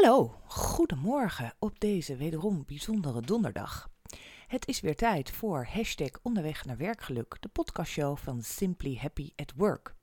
Hallo, 0.00 0.40
goedemorgen 0.46 1.54
op 1.58 1.80
deze 1.80 2.16
wederom 2.16 2.64
bijzondere 2.66 3.20
donderdag. 3.20 3.90
Het 4.46 4.68
is 4.68 4.80
weer 4.80 4.96
tijd 4.96 5.30
voor 5.30 5.66
hashtag 5.66 6.10
onderweg 6.22 6.64
naar 6.64 6.76
werkgeluk, 6.76 7.36
de 7.40 7.48
podcastshow 7.48 8.16
van 8.16 8.42
Simply 8.42 8.96
Happy 8.96 9.30
at 9.36 9.52
Work. 9.56 9.94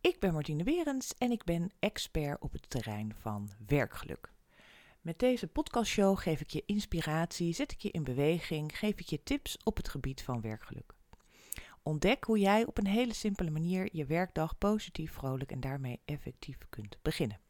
Ik 0.00 0.20
ben 0.20 0.32
Martine 0.32 0.64
Berends 0.64 1.14
en 1.18 1.30
ik 1.30 1.44
ben 1.44 1.70
expert 1.78 2.42
op 2.42 2.52
het 2.52 2.70
terrein 2.70 3.14
van 3.18 3.50
werkgeluk. 3.66 4.32
Met 5.00 5.18
deze 5.18 5.46
podcastshow 5.46 6.18
geef 6.18 6.40
ik 6.40 6.50
je 6.50 6.62
inspiratie, 6.66 7.52
zet 7.52 7.72
ik 7.72 7.80
je 7.80 7.90
in 7.90 8.04
beweging, 8.04 8.78
geef 8.78 8.98
ik 8.98 9.06
je 9.06 9.22
tips 9.22 9.58
op 9.64 9.76
het 9.76 9.88
gebied 9.88 10.22
van 10.22 10.40
werkgeluk. 10.40 10.92
Ontdek 11.82 12.24
hoe 12.24 12.38
jij 12.38 12.66
op 12.66 12.78
een 12.78 12.86
hele 12.86 13.14
simpele 13.14 13.50
manier 13.50 13.88
je 13.92 14.04
werkdag 14.04 14.58
positief, 14.58 15.12
vrolijk 15.12 15.52
en 15.52 15.60
daarmee 15.60 16.00
effectief 16.04 16.58
kunt 16.70 16.98
beginnen. 17.02 17.45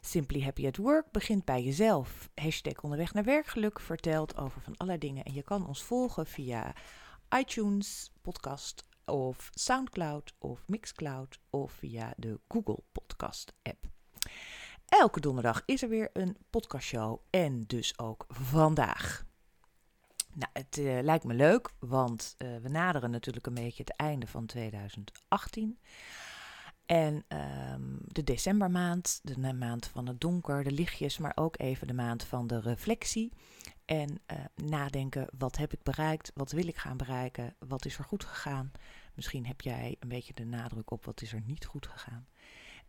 Simply 0.00 0.42
Happy 0.42 0.66
at 0.66 0.76
Work 0.76 1.10
begint 1.10 1.44
bij 1.44 1.62
jezelf. 1.62 2.30
Hashtag 2.34 2.82
onderweg 2.82 3.12
naar 3.14 3.24
werkgeluk 3.24 3.80
vertelt 3.80 4.36
over 4.36 4.60
van 4.60 4.76
allerlei 4.76 4.98
dingen. 4.98 5.24
En 5.24 5.34
je 5.34 5.42
kan 5.42 5.66
ons 5.66 5.82
volgen 5.82 6.26
via 6.26 6.74
iTunes, 7.38 8.12
podcast 8.22 8.84
of 9.04 9.50
Soundcloud 9.54 10.34
of 10.38 10.62
Mixcloud 10.66 11.40
of 11.50 11.72
via 11.72 12.12
de 12.16 12.40
Google 12.48 12.82
Podcast 12.92 13.52
app. 13.62 13.84
Elke 14.86 15.20
donderdag 15.20 15.62
is 15.66 15.82
er 15.82 15.88
weer 15.88 16.10
een 16.12 16.36
podcastshow 16.50 17.20
en 17.30 17.64
dus 17.66 17.98
ook 17.98 18.24
vandaag. 18.28 19.24
Nou, 20.32 20.50
het 20.52 20.78
uh, 20.78 21.00
lijkt 21.02 21.24
me 21.24 21.34
leuk, 21.34 21.70
want 21.78 22.34
uh, 22.38 22.56
we 22.56 22.68
naderen 22.68 23.10
natuurlijk 23.10 23.46
een 23.46 23.54
beetje 23.54 23.82
het 23.82 23.96
einde 23.96 24.26
van 24.26 24.46
2018. 24.46 25.78
En 26.90 27.24
um, 27.72 27.98
de 28.06 28.24
decembermaand, 28.24 29.20
de 29.22 29.52
maand 29.52 29.86
van 29.86 30.06
het 30.06 30.20
donker, 30.20 30.64
de 30.64 30.72
lichtjes, 30.72 31.18
maar 31.18 31.32
ook 31.34 31.58
even 31.58 31.86
de 31.86 31.92
maand 31.92 32.24
van 32.24 32.46
de 32.46 32.60
reflectie. 32.60 33.32
En 33.84 34.10
uh, 34.10 34.38
nadenken, 34.54 35.26
wat 35.38 35.56
heb 35.56 35.72
ik 35.72 35.82
bereikt, 35.82 36.30
wat 36.34 36.52
wil 36.52 36.66
ik 36.66 36.76
gaan 36.76 36.96
bereiken, 36.96 37.54
wat 37.58 37.84
is 37.84 37.98
er 37.98 38.04
goed 38.04 38.24
gegaan. 38.24 38.72
Misschien 39.14 39.46
heb 39.46 39.60
jij 39.60 39.96
een 40.00 40.08
beetje 40.08 40.34
de 40.34 40.44
nadruk 40.44 40.90
op 40.90 41.04
wat 41.04 41.22
is 41.22 41.32
er 41.32 41.42
niet 41.46 41.64
goed 41.64 41.86
gegaan. 41.86 42.26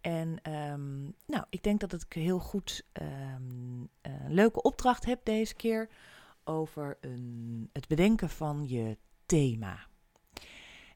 En 0.02 0.52
um, 0.52 1.16
nou, 1.26 1.46
ik 1.50 1.64
denk 1.64 1.80
dat 1.80 1.94
ik 1.94 2.14
heel 2.14 2.40
goed 2.40 2.86
een 2.92 3.90
leuke 4.28 4.62
opdracht 4.62 5.06
heb 5.06 5.20
deze 5.26 5.56
keer 5.56 5.90
over 6.44 6.98
een, 7.02 7.70
het 7.74 7.88
bedenken 7.88 8.30
van 8.30 8.68
je 8.68 8.98
thema. 9.26 9.90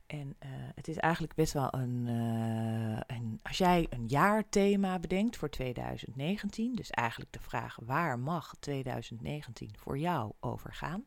En 0.08 0.28
uh, 0.28 0.50
het 0.76 0.88
is 0.88 0.98
eigenlijk 0.98 1.36
best 1.36 1.54
wel 1.54 1.74
een, 1.74 2.08
uh, 2.08 3.00
een, 3.08 3.40
Als 3.44 3.58
jij 3.58 3.88
een 3.90 4.08
jaarthema 4.08 5.00
bedenkt 5.00 5.38
voor 5.38 5.50
2019, 5.50 6.76
dus 6.76 6.90
eigenlijk 6.90 7.32
de 7.32 7.40
vraag 7.40 7.78
waar 7.82 8.20
mag 8.20 8.56
2019 8.60 9.70
voor 9.78 9.98
jou 9.98 10.32
over 10.40 10.74
gaan, 10.74 11.06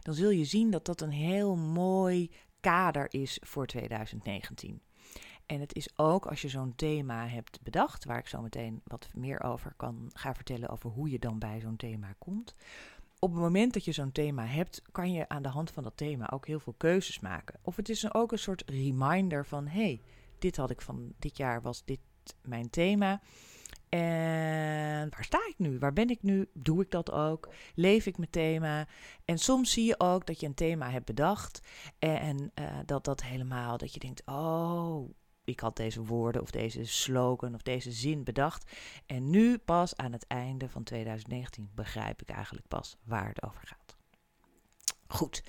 dan 0.00 0.14
zul 0.14 0.30
je 0.30 0.44
zien 0.44 0.70
dat 0.70 0.84
dat 0.84 1.00
een 1.00 1.10
heel 1.10 1.56
mooi 1.56 2.30
kader 2.60 3.06
is 3.10 3.38
voor 3.42 3.66
2019. 3.66 4.80
En 5.46 5.60
het 5.60 5.74
is 5.74 5.98
ook 5.98 6.26
als 6.26 6.42
je 6.42 6.48
zo'n 6.48 6.74
thema 6.74 7.26
hebt 7.26 7.62
bedacht, 7.62 8.04
waar 8.04 8.18
ik 8.18 8.26
zo 8.26 8.40
meteen 8.42 8.80
wat 8.84 9.08
meer 9.14 9.42
over 9.42 9.74
kan 9.76 10.10
gaan 10.12 10.34
vertellen 10.34 10.68
over 10.68 10.90
hoe 10.90 11.10
je 11.10 11.18
dan 11.18 11.38
bij 11.38 11.60
zo'n 11.60 11.76
thema 11.76 12.14
komt 12.18 12.54
op 13.24 13.30
het 13.32 13.40
moment 13.40 13.72
dat 13.72 13.84
je 13.84 13.92
zo'n 13.92 14.12
thema 14.12 14.46
hebt, 14.46 14.82
kan 14.92 15.12
je 15.12 15.28
aan 15.28 15.42
de 15.42 15.48
hand 15.48 15.70
van 15.70 15.82
dat 15.82 15.96
thema 15.96 16.30
ook 16.30 16.46
heel 16.46 16.60
veel 16.60 16.74
keuzes 16.76 17.20
maken. 17.20 17.58
Of 17.62 17.76
het 17.76 17.88
is 17.88 18.14
ook 18.14 18.32
een 18.32 18.38
soort 18.38 18.62
reminder 18.66 19.46
van: 19.46 19.66
hey, 19.66 20.00
dit 20.38 20.56
had 20.56 20.70
ik 20.70 20.80
van 20.80 21.12
dit 21.18 21.36
jaar, 21.36 21.62
was 21.62 21.84
dit 21.84 22.00
mijn 22.42 22.70
thema. 22.70 23.20
En 23.88 25.10
waar 25.10 25.24
sta 25.24 25.38
ik 25.48 25.54
nu? 25.56 25.78
Waar 25.78 25.92
ben 25.92 26.08
ik 26.08 26.22
nu? 26.22 26.48
Doe 26.54 26.82
ik 26.82 26.90
dat 26.90 27.10
ook? 27.10 27.48
Leef 27.74 28.06
ik 28.06 28.18
mijn 28.18 28.30
thema? 28.30 28.86
En 29.24 29.38
soms 29.38 29.72
zie 29.72 29.84
je 29.84 30.00
ook 30.00 30.26
dat 30.26 30.40
je 30.40 30.46
een 30.46 30.54
thema 30.54 30.90
hebt 30.90 31.06
bedacht 31.06 31.60
en 31.98 32.52
uh, 32.54 32.78
dat 32.86 33.04
dat 33.04 33.22
helemaal, 33.22 33.76
dat 33.78 33.94
je 33.94 34.00
denkt, 34.00 34.22
oh, 34.26 35.10
ik 35.52 35.60
had 35.60 35.76
deze 35.76 36.04
woorden 36.04 36.42
of 36.42 36.50
deze 36.50 36.84
slogan 36.84 37.54
of 37.54 37.62
deze 37.62 37.92
zin 37.92 38.24
bedacht. 38.24 38.70
En 39.06 39.30
nu 39.30 39.58
pas 39.58 39.96
aan 39.96 40.12
het 40.12 40.26
einde 40.26 40.68
van 40.68 40.82
2019 40.82 41.70
begrijp 41.74 42.22
ik 42.22 42.28
eigenlijk 42.28 42.68
pas 42.68 42.96
waar 43.04 43.28
het 43.28 43.42
over 43.42 43.62
gaat. 43.64 43.96
Goed, 45.12 45.42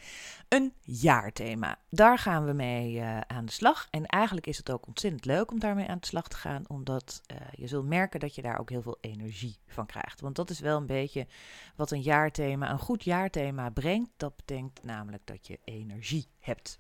een 0.47 0.73
jaarthema. 0.81 1.77
Daar 1.89 2.17
gaan 2.17 2.45
we 2.45 2.53
mee 2.53 2.93
uh, 2.93 3.19
aan 3.19 3.45
de 3.45 3.51
slag. 3.51 3.87
En 3.89 4.05
eigenlijk 4.05 4.47
is 4.47 4.57
het 4.57 4.71
ook 4.71 4.87
ontzettend 4.87 5.25
leuk 5.25 5.51
om 5.51 5.59
daarmee 5.59 5.87
aan 5.87 5.97
de 5.99 6.07
slag 6.07 6.27
te 6.27 6.35
gaan, 6.35 6.63
omdat 6.67 7.21
uh, 7.31 7.37
je 7.51 7.67
zult 7.67 7.85
merken 7.85 8.19
dat 8.19 8.35
je 8.35 8.41
daar 8.41 8.59
ook 8.59 8.69
heel 8.69 8.81
veel 8.81 8.97
energie 9.01 9.57
van 9.67 9.85
krijgt. 9.85 10.21
Want 10.21 10.35
dat 10.35 10.49
is 10.49 10.59
wel 10.59 10.77
een 10.77 10.85
beetje 10.85 11.27
wat 11.75 11.91
een 11.91 12.01
jaarthema, 12.01 12.71
een 12.71 12.79
goed 12.79 13.03
jaarthema 13.03 13.69
brengt. 13.69 14.09
Dat 14.17 14.35
betekent 14.35 14.83
namelijk 14.83 15.25
dat 15.25 15.47
je 15.47 15.59
energie 15.63 16.27
hebt. 16.39 16.79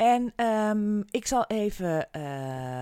En 0.00 0.46
um, 0.46 1.04
ik 1.10 1.26
zal 1.26 1.44
even, 1.46 2.08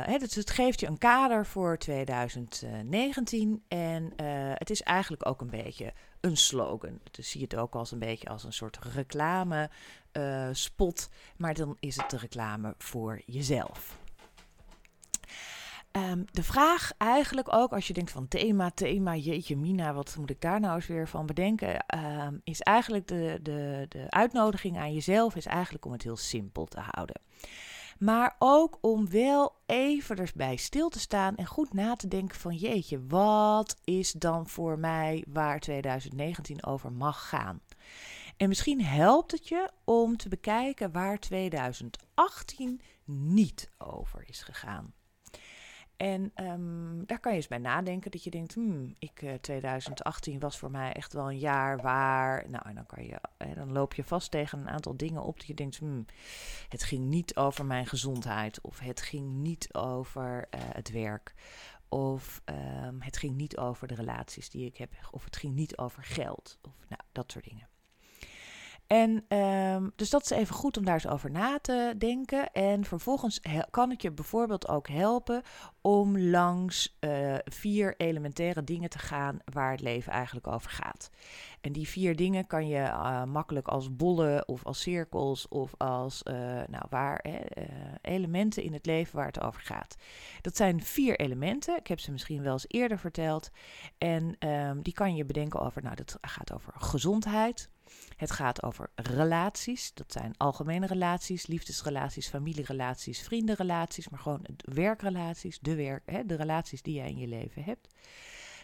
hè, 0.05 0.19
dus 0.19 0.35
het 0.35 0.51
geeft 0.51 0.81
je 0.81 0.87
een 0.87 0.99
kader 0.99 1.47
voor 1.47 1.79
2019 1.79 3.63
en 3.69 4.03
uh, 4.03 4.09
het 4.55 4.71
is 4.71 4.83
eigenlijk 4.83 5.27
ook 5.27 5.41
een 5.41 5.51
beetje 5.51 5.93
een 6.21 6.37
slogan. 6.37 6.99
Dus 7.11 7.31
zie 7.31 7.43
het 7.43 7.57
ook 7.57 7.75
als 7.75 7.93
een 7.93 7.99
beetje 7.99 8.29
als 8.29 8.45
een 8.45 8.53
soort 8.53 8.79
reclame 8.79 9.71
uh, 10.13 10.49
spot, 10.53 11.11
maar 11.37 11.55
dan 11.55 11.77
is 11.81 11.97
het 11.97 12.11
de 12.11 12.17
reclame 12.17 12.75
voor 12.79 13.21
jezelf. 13.27 13.99
Um, 15.99 16.25
de 16.31 16.43
vraag 16.43 16.93
eigenlijk 16.97 17.55
ook, 17.55 17.73
als 17.73 17.87
je 17.87 17.93
denkt 17.93 18.11
van 18.11 18.29
thema, 18.29 18.71
thema, 18.71 19.17
jeetje 19.17 19.57
mina, 19.57 19.93
wat 19.93 20.17
moet 20.19 20.31
ik 20.31 20.41
daar 20.41 20.61
nou 20.61 20.75
eens 20.75 20.87
weer 20.87 21.09
van 21.09 21.27
bedenken, 21.27 21.85
um, 22.27 22.41
is 22.45 22.61
eigenlijk 22.61 23.07
de, 23.07 23.39
de, 23.43 23.87
de 23.89 24.05
uitnodiging 24.09 24.79
aan 24.79 24.93
jezelf 24.93 25.37
is 25.37 25.47
eigenlijk 25.47 25.85
om 25.85 25.93
het 25.93 26.03
heel 26.03 26.17
simpel 26.17 26.65
te 26.65 26.81
houden. 26.81 27.21
Maar 27.99 28.37
ook 28.39 28.79
om 28.81 29.11
wel 29.11 29.57
even 29.67 30.17
erbij 30.17 30.57
stil 30.57 30.89
te 30.89 31.01
staan 31.01 31.37
en 31.37 31.47
goed 31.47 31.73
na 31.73 31.97
te 31.97 32.09
denken 32.09 32.39
van 32.39 32.55
jeetje, 32.55 33.07
wat 33.07 33.77
is 33.85 34.13
dan 34.13 34.49
voor 34.49 34.79
mij 34.79 35.25
waar 35.29 35.61
2019 35.61 36.65
over 36.65 36.93
mag 36.93 37.29
gaan? 37.29 37.61
En 38.37 38.49
misschien 38.49 38.85
helpt 38.85 39.33
het 39.33 39.49
je 39.49 39.71
om 39.85 40.17
te 40.17 40.29
bekijken 40.29 40.93
waar 40.93 41.19
2018 41.19 42.81
niet 43.05 43.71
over 43.79 44.25
is 44.27 44.43
gegaan. 44.43 44.93
En 45.99 46.33
um, 46.37 47.07
daar 47.07 47.21
kan 47.21 47.33
je 47.33 47.39
eens 47.39 47.49
bij 47.49 47.59
nadenken 47.59 48.11
dat 48.11 48.25
je 48.25 48.31
denkt, 48.31 48.55
hmm, 48.55 48.95
ik, 48.99 49.23
uh, 49.23 49.35
2018 49.35 50.39
was 50.39 50.59
voor 50.59 50.71
mij 50.71 50.93
echt 50.93 51.13
wel 51.13 51.31
een 51.31 51.39
jaar 51.39 51.81
waar, 51.81 52.45
nou 52.51 52.69
en 52.69 52.75
dan, 52.75 52.87
kan 52.87 53.05
je, 53.05 53.21
eh, 53.37 53.55
dan 53.55 53.73
loop 53.73 53.95
je 53.95 54.05
vast 54.05 54.31
tegen 54.31 54.59
een 54.59 54.69
aantal 54.69 54.97
dingen 54.97 55.23
op 55.23 55.37
dat 55.37 55.47
je 55.47 55.55
denkt, 55.55 55.77
hmm, 55.77 56.07
het 56.69 56.83
ging 56.83 57.05
niet 57.05 57.37
over 57.37 57.65
mijn 57.65 57.87
gezondheid 57.87 58.61
of 58.61 58.79
het 58.79 59.01
ging 59.01 59.31
niet 59.31 59.75
over 59.75 60.49
uh, 60.55 60.61
het 60.61 60.91
werk 60.91 61.35
of 61.89 62.43
um, 62.45 63.01
het 63.01 63.17
ging 63.17 63.37
niet 63.37 63.57
over 63.57 63.89
de 63.89 63.95
relaties 63.95 64.51
die 64.51 64.67
ik 64.67 64.77
heb 64.77 64.93
of 65.11 65.25
het 65.25 65.37
ging 65.37 65.55
niet 65.55 65.79
over 65.79 66.03
geld 66.03 66.59
of 66.63 66.73
nou, 66.89 67.03
dat 67.13 67.33
soort 67.33 67.45
dingen. 67.45 67.69
En 68.89 69.37
um, 69.39 69.93
dus 69.97 70.11
dat 70.11 70.23
is 70.23 70.31
even 70.31 70.55
goed 70.55 70.77
om 70.77 70.85
daar 70.85 70.95
eens 70.95 71.07
over 71.07 71.31
na 71.31 71.59
te 71.59 71.95
denken. 71.99 72.53
En 72.53 72.85
vervolgens 72.85 73.41
kan 73.71 73.91
het 73.91 74.03
je 74.03 74.13
bijvoorbeeld 74.13 74.69
ook 74.69 74.89
helpen 74.89 75.43
om 75.81 76.19
langs 76.19 76.97
uh, 77.01 77.35
vier 77.45 77.95
elementaire 77.97 78.65
dingen 78.65 78.91
te 78.91 78.99
gaan 78.99 79.39
waar 79.53 79.71
het 79.71 79.81
leven 79.81 80.13
eigenlijk 80.13 80.47
over 80.47 80.71
gaat. 80.71 81.11
En 81.61 81.73
die 81.73 81.89
vier 81.89 82.17
dingen 82.17 82.47
kan 82.47 82.69
je 82.69 82.79
uh, 82.79 83.25
makkelijk 83.25 83.69
als 83.69 83.97
bollen 83.97 84.49
of 84.49 84.65
als 84.65 84.81
cirkels 84.81 85.49
of 85.49 85.75
als 85.77 86.23
uh, 86.31 86.35
nou, 86.69 86.85
waar, 86.91 87.25
elementen 88.03 88.63
in 88.63 88.73
het 88.73 88.87
leven 88.87 89.17
waar 89.17 89.27
het 89.27 89.41
over 89.41 89.61
gaat. 89.61 89.97
Dat 90.41 90.57
zijn 90.57 90.83
vier 90.83 91.21
elementen. 91.21 91.77
Ik 91.77 91.87
heb 91.87 92.01
ze 92.01 92.13
misschien 92.13 92.43
wel 92.43 92.53
eens 92.53 92.65
eerder 92.69 92.99
verteld. 92.99 93.51
En 93.99 94.49
um, 94.49 94.83
die 94.83 94.93
kan 94.93 95.15
je 95.15 95.25
bedenken 95.25 95.61
over, 95.61 95.83
nou, 95.83 95.95
dat 95.97 96.19
gaat 96.21 96.53
over 96.53 96.73
gezondheid. 96.77 97.71
Het 98.17 98.31
gaat 98.31 98.63
over 98.63 98.91
relaties. 98.95 99.95
Dat 99.95 100.13
zijn 100.13 100.37
algemene 100.37 100.87
relaties, 100.87 101.47
liefdesrelaties, 101.47 102.29
familierelaties, 102.29 103.23
vriendenrelaties, 103.23 104.09
maar 104.09 104.21
gewoon 104.21 104.47
werkrelaties, 104.57 105.59
de, 105.61 105.75
werk, 105.75 106.03
hè, 106.11 106.27
de 106.27 106.35
relaties 106.35 106.83
die 106.83 106.95
jij 106.95 107.09
in 107.09 107.19
je 107.19 107.29
leven 107.29 107.65
hebt. 107.65 107.95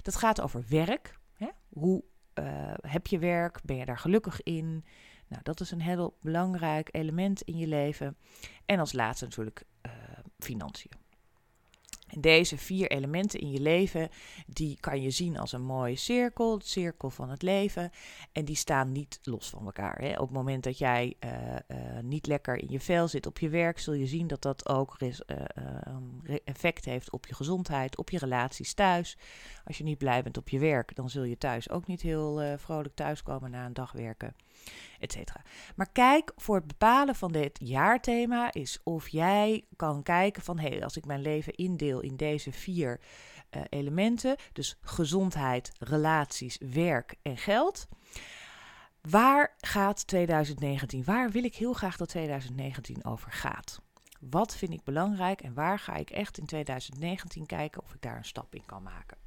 Dat 0.02 0.16
gaat 0.16 0.40
over 0.40 0.64
werk. 0.68 1.18
Hè? 1.34 1.48
Hoe 1.68 2.04
uh, 2.34 2.74
heb 2.80 3.06
je 3.06 3.18
werk? 3.18 3.60
Ben 3.64 3.76
je 3.76 3.84
daar 3.84 3.98
gelukkig 3.98 4.42
in? 4.42 4.84
Nou, 5.28 5.42
dat 5.42 5.60
is 5.60 5.70
een 5.70 5.80
heel 5.80 6.16
belangrijk 6.20 6.88
element 6.92 7.42
in 7.42 7.56
je 7.56 7.66
leven. 7.66 8.16
En 8.66 8.78
als 8.78 8.92
laatste 8.92 9.24
natuurlijk 9.24 9.64
uh, 9.86 9.92
financiën. 10.38 11.03
Deze 12.18 12.58
vier 12.58 12.90
elementen 12.90 13.40
in 13.40 13.50
je 13.50 13.60
leven, 13.60 14.08
die 14.46 14.76
kan 14.80 15.02
je 15.02 15.10
zien 15.10 15.38
als 15.38 15.52
een 15.52 15.64
mooie 15.64 15.96
cirkel, 15.96 16.54
het 16.54 16.66
cirkel 16.66 17.10
van 17.10 17.30
het 17.30 17.42
leven. 17.42 17.90
En 18.32 18.44
die 18.44 18.56
staan 18.56 18.92
niet 18.92 19.18
los 19.22 19.48
van 19.48 19.64
elkaar. 19.64 19.98
Hè. 19.98 20.12
Op 20.12 20.26
het 20.26 20.36
moment 20.36 20.64
dat 20.64 20.78
jij 20.78 21.14
uh, 21.24 21.30
uh, 21.68 21.98
niet 22.02 22.26
lekker 22.26 22.56
in 22.56 22.70
je 22.70 22.80
vel 22.80 23.08
zit 23.08 23.26
op 23.26 23.38
je 23.38 23.48
werk, 23.48 23.78
zul 23.78 23.94
je 23.94 24.06
zien 24.06 24.26
dat 24.26 24.42
dat 24.42 24.68
ook 24.68 24.96
uh, 24.98 25.10
effect 26.44 26.84
heeft 26.84 27.10
op 27.10 27.26
je 27.26 27.34
gezondheid, 27.34 27.96
op 27.96 28.10
je 28.10 28.18
relaties 28.18 28.74
thuis. 28.74 29.18
Als 29.64 29.78
je 29.78 29.84
niet 29.84 29.98
blij 29.98 30.22
bent 30.22 30.36
op 30.36 30.48
je 30.48 30.58
werk, 30.58 30.96
dan 30.96 31.10
zul 31.10 31.24
je 31.24 31.38
thuis 31.38 31.70
ook 31.70 31.86
niet 31.86 32.02
heel 32.02 32.58
vrolijk 32.58 32.94
thuiskomen 32.94 33.50
na 33.50 33.66
een 33.66 33.72
dag 33.74 33.92
werken 33.92 34.34
Maar 35.76 35.92
kijk 35.92 36.32
voor 36.36 36.56
het 36.56 36.66
bepalen 36.66 37.14
van 37.14 37.32
dit 37.32 37.58
jaarthema 37.62 38.52
is 38.52 38.80
of 38.82 39.08
jij 39.08 39.64
kan 39.76 40.02
kijken 40.02 40.42
van 40.42 40.58
hé, 40.58 40.68
hey, 40.68 40.84
als 40.84 40.96
ik 40.96 41.04
mijn 41.04 41.20
leven 41.20 41.54
indeel 41.54 42.00
in 42.00 42.16
deze 42.16 42.52
vier 42.52 43.00
uh, 43.50 43.62
elementen, 43.68 44.36
dus 44.52 44.78
gezondheid, 44.80 45.72
relaties, 45.78 46.58
werk 46.72 47.14
en 47.22 47.36
geld. 47.36 47.86
Waar 49.00 49.54
gaat 49.58 50.06
2019? 50.06 51.04
Waar 51.04 51.30
wil 51.30 51.44
ik 51.44 51.54
heel 51.54 51.72
graag 51.72 51.96
dat 51.96 52.08
2019 52.08 53.04
over 53.04 53.32
gaat? 53.32 53.80
Wat 54.20 54.56
vind 54.56 54.72
ik 54.72 54.84
belangrijk 54.84 55.40
en 55.40 55.54
waar 55.54 55.78
ga 55.78 55.94
ik 55.94 56.10
echt 56.10 56.38
in 56.38 56.46
2019 56.46 57.46
kijken 57.46 57.82
of 57.82 57.94
ik 57.94 58.02
daar 58.02 58.16
een 58.16 58.24
stap 58.24 58.54
in 58.54 58.66
kan 58.66 58.82
maken? 58.82 59.23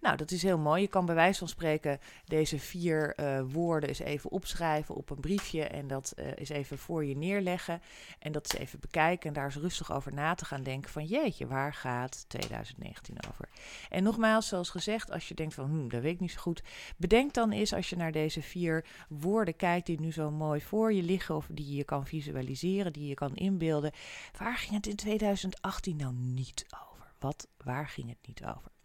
Nou, 0.00 0.16
dat 0.16 0.30
is 0.30 0.42
heel 0.42 0.58
mooi. 0.58 0.82
Je 0.82 0.88
kan 0.88 1.06
bij 1.06 1.14
wijze 1.14 1.38
van 1.38 1.48
spreken 1.48 2.00
deze 2.24 2.58
vier 2.58 3.14
uh, 3.20 3.40
woorden 3.52 3.88
eens 3.88 3.98
even 3.98 4.30
opschrijven 4.30 4.94
op 4.94 5.10
een 5.10 5.20
briefje 5.20 5.64
en 5.64 5.86
dat 5.86 6.12
uh, 6.16 6.26
eens 6.34 6.48
even 6.48 6.78
voor 6.78 7.04
je 7.04 7.16
neerleggen 7.16 7.82
en 8.18 8.32
dat 8.32 8.52
eens 8.52 8.62
even 8.62 8.80
bekijken 8.80 9.28
en 9.28 9.34
daar 9.34 9.44
eens 9.44 9.56
rustig 9.56 9.92
over 9.92 10.14
na 10.14 10.34
te 10.34 10.44
gaan 10.44 10.62
denken 10.62 10.90
van 10.90 11.04
jeetje, 11.04 11.46
waar 11.46 11.74
gaat 11.74 12.24
2019 12.28 13.16
over? 13.30 13.48
En 13.88 14.02
nogmaals, 14.02 14.48
zoals 14.48 14.70
gezegd, 14.70 15.10
als 15.10 15.28
je 15.28 15.34
denkt 15.34 15.54
van 15.54 15.64
hm, 15.64 15.88
dat 15.88 16.02
weet 16.02 16.14
ik 16.14 16.20
niet 16.20 16.32
zo 16.32 16.40
goed, 16.40 16.62
bedenk 16.96 17.34
dan 17.34 17.50
eens 17.50 17.74
als 17.74 17.90
je 17.90 17.96
naar 17.96 18.12
deze 18.12 18.42
vier 18.42 18.84
woorden 19.08 19.56
kijkt 19.56 19.86
die 19.86 20.00
nu 20.00 20.12
zo 20.12 20.30
mooi 20.30 20.60
voor 20.60 20.92
je 20.92 21.02
liggen 21.02 21.36
of 21.36 21.46
die 21.50 21.76
je 21.76 21.84
kan 21.84 22.06
visualiseren, 22.06 22.92
die 22.92 23.08
je 23.08 23.14
kan 23.14 23.36
inbeelden, 23.36 23.92
waar 24.38 24.56
ging 24.56 24.74
het 24.74 24.86
in 24.86 24.96
2018 24.96 25.96
nou 25.96 26.14
niet 26.14 26.66
over? 26.90 27.12
Wat, 27.18 27.48
waar 27.64 27.88
ging 27.88 28.08
het 28.08 28.26
niet 28.26 28.44
over? 28.44 28.79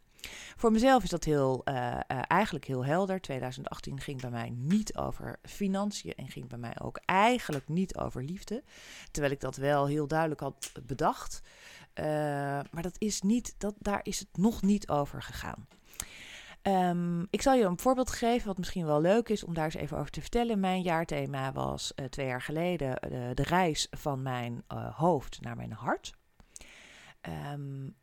Voor 0.55 0.71
mezelf 0.71 1.03
is 1.03 1.09
dat 1.09 1.23
heel, 1.23 1.61
uh, 1.65 1.75
uh, 1.75 1.99
eigenlijk 2.27 2.65
heel 2.65 2.85
helder. 2.85 3.21
2018 3.21 3.99
ging 3.99 4.21
bij 4.21 4.29
mij 4.29 4.49
niet 4.49 4.97
over 4.97 5.39
financiën 5.41 6.13
en 6.15 6.29
ging 6.29 6.47
bij 6.47 6.57
mij 6.57 6.75
ook 6.81 6.99
eigenlijk 7.05 7.67
niet 7.67 7.97
over 7.97 8.23
liefde. 8.23 8.63
Terwijl 9.11 9.33
ik 9.33 9.39
dat 9.39 9.55
wel 9.55 9.87
heel 9.87 10.07
duidelijk 10.07 10.41
had 10.41 10.71
bedacht. 10.85 11.41
Uh, 11.99 12.05
maar 12.71 12.81
dat 12.81 12.95
is 12.97 13.21
niet, 13.21 13.55
dat, 13.57 13.75
daar 13.79 13.99
is 14.03 14.19
het 14.19 14.37
nog 14.37 14.61
niet 14.61 14.89
over 14.89 15.21
gegaan. 15.23 15.67
Um, 16.63 17.27
ik 17.29 17.41
zal 17.41 17.53
je 17.53 17.63
een 17.63 17.79
voorbeeld 17.79 18.11
geven, 18.11 18.47
wat 18.47 18.57
misschien 18.57 18.85
wel 18.85 19.01
leuk 19.01 19.29
is 19.29 19.43
om 19.43 19.53
daar 19.53 19.65
eens 19.65 19.75
even 19.75 19.97
over 19.97 20.11
te 20.11 20.21
vertellen. 20.21 20.59
Mijn 20.59 20.81
jaarthema 20.81 21.51
was 21.51 21.93
twee 22.09 22.27
jaar 22.27 22.41
geleden 22.41 22.95
de 23.35 23.43
reis 23.43 23.87
van 23.91 24.21
mijn 24.21 24.63
hoofd 24.95 25.41
naar 25.41 25.55
mijn 25.55 25.71
hart. 25.71 26.13
Um, 27.53 27.95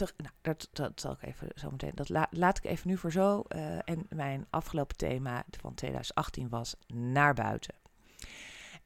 nou, 0.00 0.34
dat, 0.40 0.68
dat 0.72 1.00
zal 1.00 1.12
ik 1.12 1.22
even 1.22 1.48
zo 1.54 1.70
meteen. 1.70 1.92
Dat 1.94 2.08
laat 2.30 2.58
ik 2.58 2.64
even 2.64 2.88
nu 2.88 2.96
voor 2.96 3.12
zo. 3.12 3.44
Uh, 3.48 3.78
en 3.84 4.06
mijn 4.08 4.46
afgelopen 4.50 4.96
thema 4.96 5.44
van 5.50 5.74
2018 5.74 6.48
was 6.48 6.76
naar 6.86 7.34
buiten. 7.34 7.74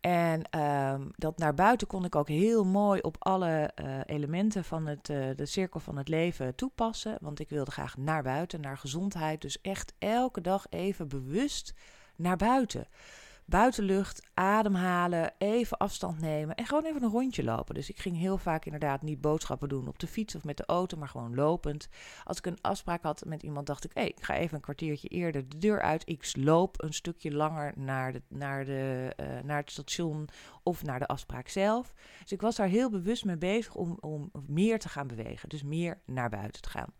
En 0.01 0.61
um, 0.61 1.11
dat 1.17 1.39
naar 1.39 1.55
buiten 1.55 1.87
kon 1.87 2.05
ik 2.05 2.15
ook 2.15 2.29
heel 2.29 2.65
mooi 2.65 3.01
op 3.01 3.17
alle 3.19 3.71
uh, 3.83 4.01
elementen 4.07 4.65
van 4.65 4.87
het, 4.87 5.09
uh, 5.09 5.27
de 5.37 5.47
cirkel 5.47 5.81
van 5.81 5.97
het 5.97 6.09
leven 6.09 6.55
toepassen. 6.55 7.17
Want 7.21 7.41
ik 7.41 7.49
wilde 7.49 7.71
graag 7.71 7.97
naar 7.97 8.23
buiten, 8.23 8.61
naar 8.61 8.79
gezondheid. 8.79 9.41
Dus 9.41 9.61
echt 9.61 9.95
elke 9.99 10.41
dag 10.41 10.67
even 10.71 11.09
bewust 11.09 11.75
naar 12.17 12.37
buiten 12.37 12.87
buitenlucht, 13.46 14.23
ademhalen, 14.35 15.32
even 15.38 15.76
afstand 15.76 16.20
nemen 16.20 16.55
en 16.56 16.67
gewoon 16.67 16.85
even 16.85 17.02
een 17.02 17.11
rondje 17.11 17.44
lopen. 17.44 17.75
Dus 17.75 17.91
ik 17.91 18.00
ging 18.00 18.17
heel 18.17 18.38
vaak 18.38 18.64
inderdaad 18.64 19.02
niet 19.02 19.20
boodschappen 19.20 19.69
doen 19.69 19.88
op 19.88 19.99
de 19.99 20.06
fiets 20.06 20.35
of 20.35 20.44
met 20.44 20.56
de 20.56 20.67
auto, 20.67 20.96
maar 20.96 21.08
gewoon 21.08 21.35
lopend. 21.35 21.88
Als 22.25 22.38
ik 22.38 22.46
een 22.46 22.61
afspraak 22.61 23.02
had 23.02 23.25
met 23.25 23.43
iemand, 23.43 23.67
dacht 23.67 23.85
ik, 23.85 23.91
hey, 23.94 24.08
ik 24.08 24.23
ga 24.25 24.35
even 24.35 24.55
een 24.55 24.61
kwartiertje 24.61 25.08
eerder 25.08 25.49
de 25.49 25.58
deur 25.58 25.82
uit. 25.82 26.02
Ik 26.08 26.37
loop 26.37 26.82
een 26.82 26.94
stukje 26.94 27.32
langer 27.32 27.73
naar, 27.76 28.12
de, 28.12 28.23
naar, 28.29 28.64
de, 28.64 29.12
uh, 29.20 29.26
naar 29.44 29.61
het 29.61 29.70
station 29.70 30.29
of 30.62 30.82
naar 30.82 30.99
de 30.99 31.06
afspraak 31.06 31.49
zelf. 31.49 31.94
Dus 32.23 32.32
ik 32.32 32.41
was 32.41 32.56
daar 32.56 32.69
heel 32.69 32.91
bewust 32.91 33.25
mee 33.25 33.38
bezig 33.38 33.75
om, 33.75 33.99
om 34.00 34.31
meer 34.46 34.79
te 34.79 34.88
gaan 34.88 35.06
bewegen, 35.06 35.49
dus 35.49 35.62
meer 35.62 36.00
naar 36.06 36.31
buiten 36.31 36.62
te 36.62 36.70
gaan. 36.70 36.93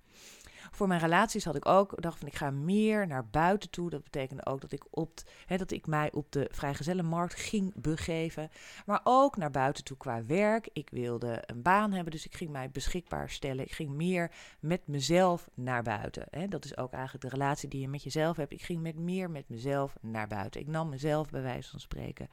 Voor 0.75 0.89
mijn 0.89 1.01
relaties 1.01 1.45
had 1.45 1.57
ik 1.57 1.67
ook 1.67 1.91
gedacht 1.91 2.19
van 2.19 2.29
ik 2.29 2.35
ga 2.35 2.51
meer 2.51 3.07
naar 3.07 3.27
buiten 3.27 3.71
toe. 3.71 3.91
Dat 3.91 4.05
betekende 4.05 4.47
ook 4.47 4.61
dat 4.61 4.73
ik, 4.73 4.85
op 4.91 5.21
hè, 5.47 5.57
dat 5.57 5.71
ik 5.71 5.87
mij 5.87 6.13
op 6.13 6.33
de 6.33 6.49
vrijgezellenmarkt 6.51 7.35
ging 7.35 7.73
begeven. 7.75 8.51
Maar 8.87 9.01
ook 9.05 9.37
naar 9.37 9.51
buiten 9.51 9.85
toe 9.85 9.97
qua 9.97 10.25
werk. 10.25 10.69
Ik 10.73 10.91
wilde 10.91 11.43
een 11.47 11.63
baan 11.63 11.93
hebben, 11.93 12.13
dus 12.13 12.27
ik 12.27 12.35
ging 12.35 12.51
mij 12.51 12.71
beschikbaar 12.71 13.31
stellen. 13.31 13.65
Ik 13.65 13.73
ging 13.73 13.91
meer 13.91 14.31
met 14.61 14.87
mezelf 14.87 15.49
naar 15.55 15.83
buiten. 15.83 16.27
Hè. 16.31 16.49
Dat 16.49 16.65
is 16.65 16.77
ook 16.77 16.93
eigenlijk 16.93 17.25
de 17.25 17.31
relatie 17.31 17.69
die 17.69 17.81
je 17.81 17.89
met 17.89 18.03
jezelf 18.03 18.37
hebt. 18.37 18.53
Ik 18.53 18.63
ging 18.63 18.83
met 18.83 18.97
meer 18.97 19.31
met 19.31 19.49
mezelf 19.49 19.97
naar 20.01 20.29
buiten. 20.29 20.61
Ik 20.61 20.67
nam 20.67 20.89
mezelf 20.89 21.31
bij 21.31 21.43
wijze 21.43 21.71
van 21.71 21.81
spreken 21.81 22.29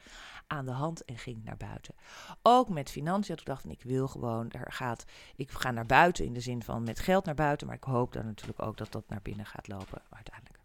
aan 0.48 0.66
de 0.66 0.72
hand 0.72 1.06
en 1.06 1.18
ging 1.18 1.44
naar 1.44 1.58
buiten. 1.58 1.96
Ook 2.42 2.70
met 2.70 2.90
financiën. 2.90 3.36
Ik 3.36 3.46
dacht 3.46 3.62
van 3.62 3.72
ik 3.72 3.84
wil 3.84 4.08
gewoon, 4.08 4.52
er 4.52 4.72
gaat, 4.72 5.06
ik 5.36 5.52
ga 5.52 5.72
naar 5.72 5.86
buiten 5.86 6.26
in 6.26 6.34
de 6.34 6.40
zin 6.40 6.64
van 6.64 6.84
met 6.84 7.00
geld 7.00 7.26
naar 7.26 7.36
buiten. 7.36 7.68
Maar 7.68 7.76
ik 7.76 7.84
hoop 7.84 8.14
dan 8.14 8.31
natuurlijk 8.32 8.62
ook 8.62 8.78
dat 8.78 8.92
dat 8.92 9.04
naar 9.08 9.22
binnen 9.22 9.46
gaat 9.46 9.68
lopen 9.68 10.02
uiteindelijk. 10.10 10.62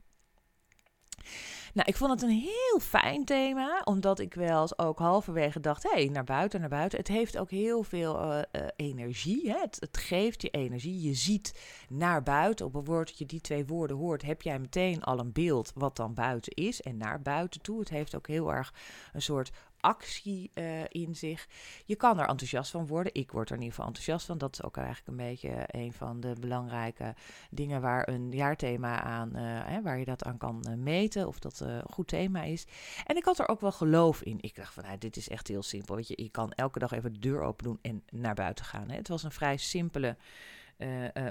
Nou, 1.76 1.88
ik 1.88 1.96
vond 1.96 2.10
het 2.10 2.22
een 2.22 2.40
heel 2.40 2.80
fijn 2.80 3.24
thema, 3.24 3.80
omdat 3.84 4.18
ik 4.18 4.34
wel 4.34 4.60
eens 4.60 4.78
ook 4.78 4.98
halverwege 4.98 5.60
dacht: 5.60 5.82
hé, 5.82 5.90
hey, 5.90 6.08
naar 6.08 6.24
buiten, 6.24 6.60
naar 6.60 6.68
buiten. 6.68 6.98
Het 6.98 7.08
heeft 7.08 7.38
ook 7.38 7.50
heel 7.50 7.82
veel 7.82 8.22
uh, 8.22 8.38
uh, 8.52 8.62
energie. 8.76 9.50
Hè? 9.50 9.60
Het, 9.60 9.76
het, 9.80 9.96
geeft 9.96 10.42
je 10.42 10.48
energie. 10.48 11.00
Je 11.00 11.14
ziet 11.14 11.60
naar 11.88 12.22
buiten. 12.22 12.66
Op 12.66 12.74
een 12.74 12.84
woord 12.84 13.08
dat 13.08 13.18
je 13.18 13.26
die 13.26 13.40
twee 13.40 13.66
woorden 13.66 13.96
hoort, 13.96 14.22
heb 14.22 14.42
jij 14.42 14.58
meteen 14.58 15.02
al 15.02 15.18
een 15.18 15.32
beeld 15.32 15.72
wat 15.74 15.96
dan 15.96 16.14
buiten 16.14 16.52
is. 16.52 16.82
En 16.82 16.96
naar 16.96 17.22
buiten 17.22 17.60
toe. 17.60 17.78
Het 17.78 17.88
heeft 17.88 18.16
ook 18.16 18.26
heel 18.26 18.52
erg 18.52 18.74
een 19.12 19.22
soort 19.22 19.50
actie 19.86 20.50
uh, 20.54 20.84
in 20.88 21.16
zich. 21.16 21.48
Je 21.84 21.96
kan 21.96 22.18
er 22.18 22.28
enthousiast 22.28 22.70
van 22.70 22.86
worden. 22.86 23.14
Ik 23.14 23.32
word 23.32 23.48
er 23.48 23.54
in 23.54 23.60
ieder 23.60 23.74
geval 23.74 23.88
enthousiast 23.88 24.26
van. 24.26 24.38
Dat 24.38 24.52
is 24.52 24.62
ook 24.62 24.76
eigenlijk 24.76 25.06
een 25.06 25.16
beetje 25.16 25.64
een 25.66 25.92
van 25.92 26.20
de 26.20 26.36
belangrijke 26.40 27.14
dingen 27.50 27.80
waar 27.80 28.08
een 28.08 28.30
jaarthema 28.30 29.02
aan, 29.02 29.34
hè, 29.36 29.82
waar 29.82 29.98
je 29.98 30.04
dat 30.04 30.24
aan 30.24 30.38
kan 30.38 30.64
meten 30.82 31.26
of 31.26 31.38
dat 31.38 31.60
een 31.60 31.82
goed 31.90 32.08
thema 32.08 32.42
is. 32.42 32.66
En 33.04 33.16
ik 33.16 33.24
had 33.24 33.38
er 33.38 33.48
ook 33.48 33.60
wel 33.60 33.72
geloof 33.72 34.22
in. 34.22 34.38
Ik 34.40 34.54
dacht 34.54 34.74
van, 34.74 34.84
nou, 34.84 34.98
dit 34.98 35.16
is 35.16 35.28
echt 35.28 35.48
heel 35.48 35.62
simpel. 35.62 35.96
Weet 35.96 36.08
je, 36.08 36.22
je 36.22 36.30
kan 36.30 36.52
elke 36.52 36.78
dag 36.78 36.92
even 36.92 37.12
de 37.12 37.18
deur 37.18 37.40
open 37.40 37.64
doen 37.64 37.78
en 37.82 38.04
naar 38.10 38.34
buiten 38.34 38.64
gaan. 38.64 38.90
Hè. 38.90 38.96
Het 38.96 39.08
was 39.08 39.22
een 39.22 39.32
vrij 39.32 39.56
simpele 39.56 40.16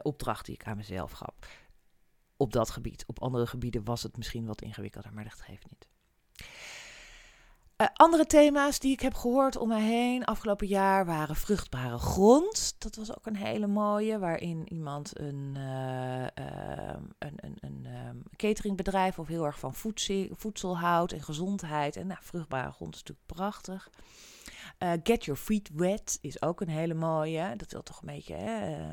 opdracht 0.01 0.45
die 0.45 0.55
ik 0.55 0.65
aan 0.65 0.77
mezelf 0.77 1.11
gaf. 1.11 1.33
Op 2.37 2.53
dat 2.53 2.69
gebied. 2.69 3.03
Op 3.07 3.21
andere 3.21 3.47
gebieden 3.47 3.83
was 3.83 4.03
het 4.03 4.17
misschien 4.17 4.45
wat 4.45 4.61
ingewikkelder, 4.61 5.13
maar 5.13 5.23
dat 5.23 5.41
geeft 5.41 5.69
niet. 5.69 5.87
Uh, 7.81 7.87
andere 7.93 8.25
thema's 8.25 8.79
die 8.79 8.91
ik 8.91 8.99
heb 8.99 9.13
gehoord 9.13 9.57
om 9.57 9.67
me 9.67 9.79
heen 9.79 10.25
afgelopen 10.25 10.67
jaar 10.67 11.05
waren 11.05 11.35
vruchtbare 11.35 11.97
grond. 11.97 12.75
Dat 12.77 12.95
was 12.95 13.17
ook 13.17 13.25
een 13.25 13.35
hele 13.35 13.67
mooie, 13.67 14.19
waarin 14.19 14.73
iemand 14.73 15.19
een, 15.19 15.53
uh, 15.57 16.21
uh, 16.21 16.93
een, 17.19 17.35
een, 17.35 17.57
een 17.59 17.85
um, 18.07 18.23
cateringbedrijf 18.35 19.19
of 19.19 19.27
heel 19.27 19.45
erg 19.45 19.59
van 19.59 19.73
voedsel, 19.73 20.27
voedsel 20.31 20.77
houdt 20.77 21.11
en 21.11 21.23
gezondheid. 21.23 21.95
En 21.95 22.07
nou, 22.07 22.19
vruchtbare 22.21 22.71
grond 22.71 22.95
is 22.95 23.03
natuurlijk 23.03 23.27
prachtig. 23.27 23.89
get 25.03 25.25
your 25.25 25.39
feet 25.39 25.69
wet 25.73 26.17
is 26.21 26.41
ook 26.41 26.61
een 26.61 26.69
hele 26.69 26.93
mooie. 26.93 27.55
Dat 27.55 27.71
wil 27.71 27.83
toch 27.83 28.01
een 28.01 28.13
beetje, 28.13 28.35
hè? 28.35 28.85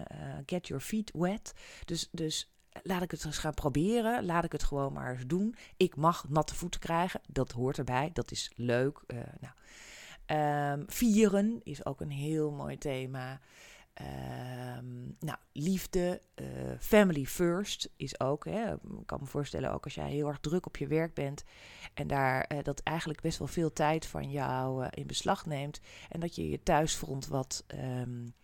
get 0.46 0.66
your 0.66 0.82
feet 0.82 1.10
wet. 1.14 1.52
Dus, 1.84 2.08
dus 2.10 2.51
laat 2.82 3.02
ik 3.02 3.10
het 3.10 3.24
eens 3.24 3.38
gaan 3.38 3.54
proberen. 3.54 4.24
Laat 4.24 4.44
ik 4.44 4.52
het 4.52 4.62
gewoon 4.62 4.92
maar 4.92 5.12
eens 5.12 5.26
doen. 5.26 5.54
Ik 5.76 5.96
mag 5.96 6.28
natte 6.28 6.54
voeten 6.54 6.80
krijgen. 6.80 7.20
Dat 7.28 7.52
hoort 7.52 7.78
erbij. 7.78 8.10
Dat 8.12 8.30
is 8.30 8.50
leuk. 8.54 9.02
Uh, 9.06 9.18
nou. 9.40 9.54
Um, 10.26 10.84
vieren 10.86 11.60
is 11.62 11.86
ook 11.86 12.00
een 12.00 12.10
heel 12.10 12.50
mooi 12.50 12.78
thema. 12.78 13.40
Um, 14.78 15.16
nou, 15.18 15.38
liefde, 15.52 16.20
uh, 16.34 16.46
family 16.78 17.24
first 17.24 17.90
is 17.96 18.20
ook. 18.20 18.44
Hè, 18.44 18.72
ik 18.72 19.06
kan 19.06 19.18
me 19.20 19.26
voorstellen, 19.26 19.72
ook 19.72 19.84
als 19.84 19.94
jij 19.94 20.10
heel 20.10 20.28
erg 20.28 20.38
druk 20.40 20.66
op 20.66 20.76
je 20.76 20.86
werk 20.86 21.14
bent 21.14 21.44
en 21.94 22.06
daar 22.06 22.50
uh, 22.52 22.58
dat 22.62 22.80
eigenlijk 22.80 23.20
best 23.20 23.38
wel 23.38 23.48
veel 23.48 23.72
tijd 23.72 24.06
van 24.06 24.30
jou 24.30 24.86
in 24.90 25.06
beslag 25.06 25.46
neemt 25.46 25.80
en 26.08 26.20
dat 26.20 26.34
je 26.34 26.48
je 26.48 26.62
thuisfront 26.62 27.26
wat 27.26 27.64
um, 27.74 28.34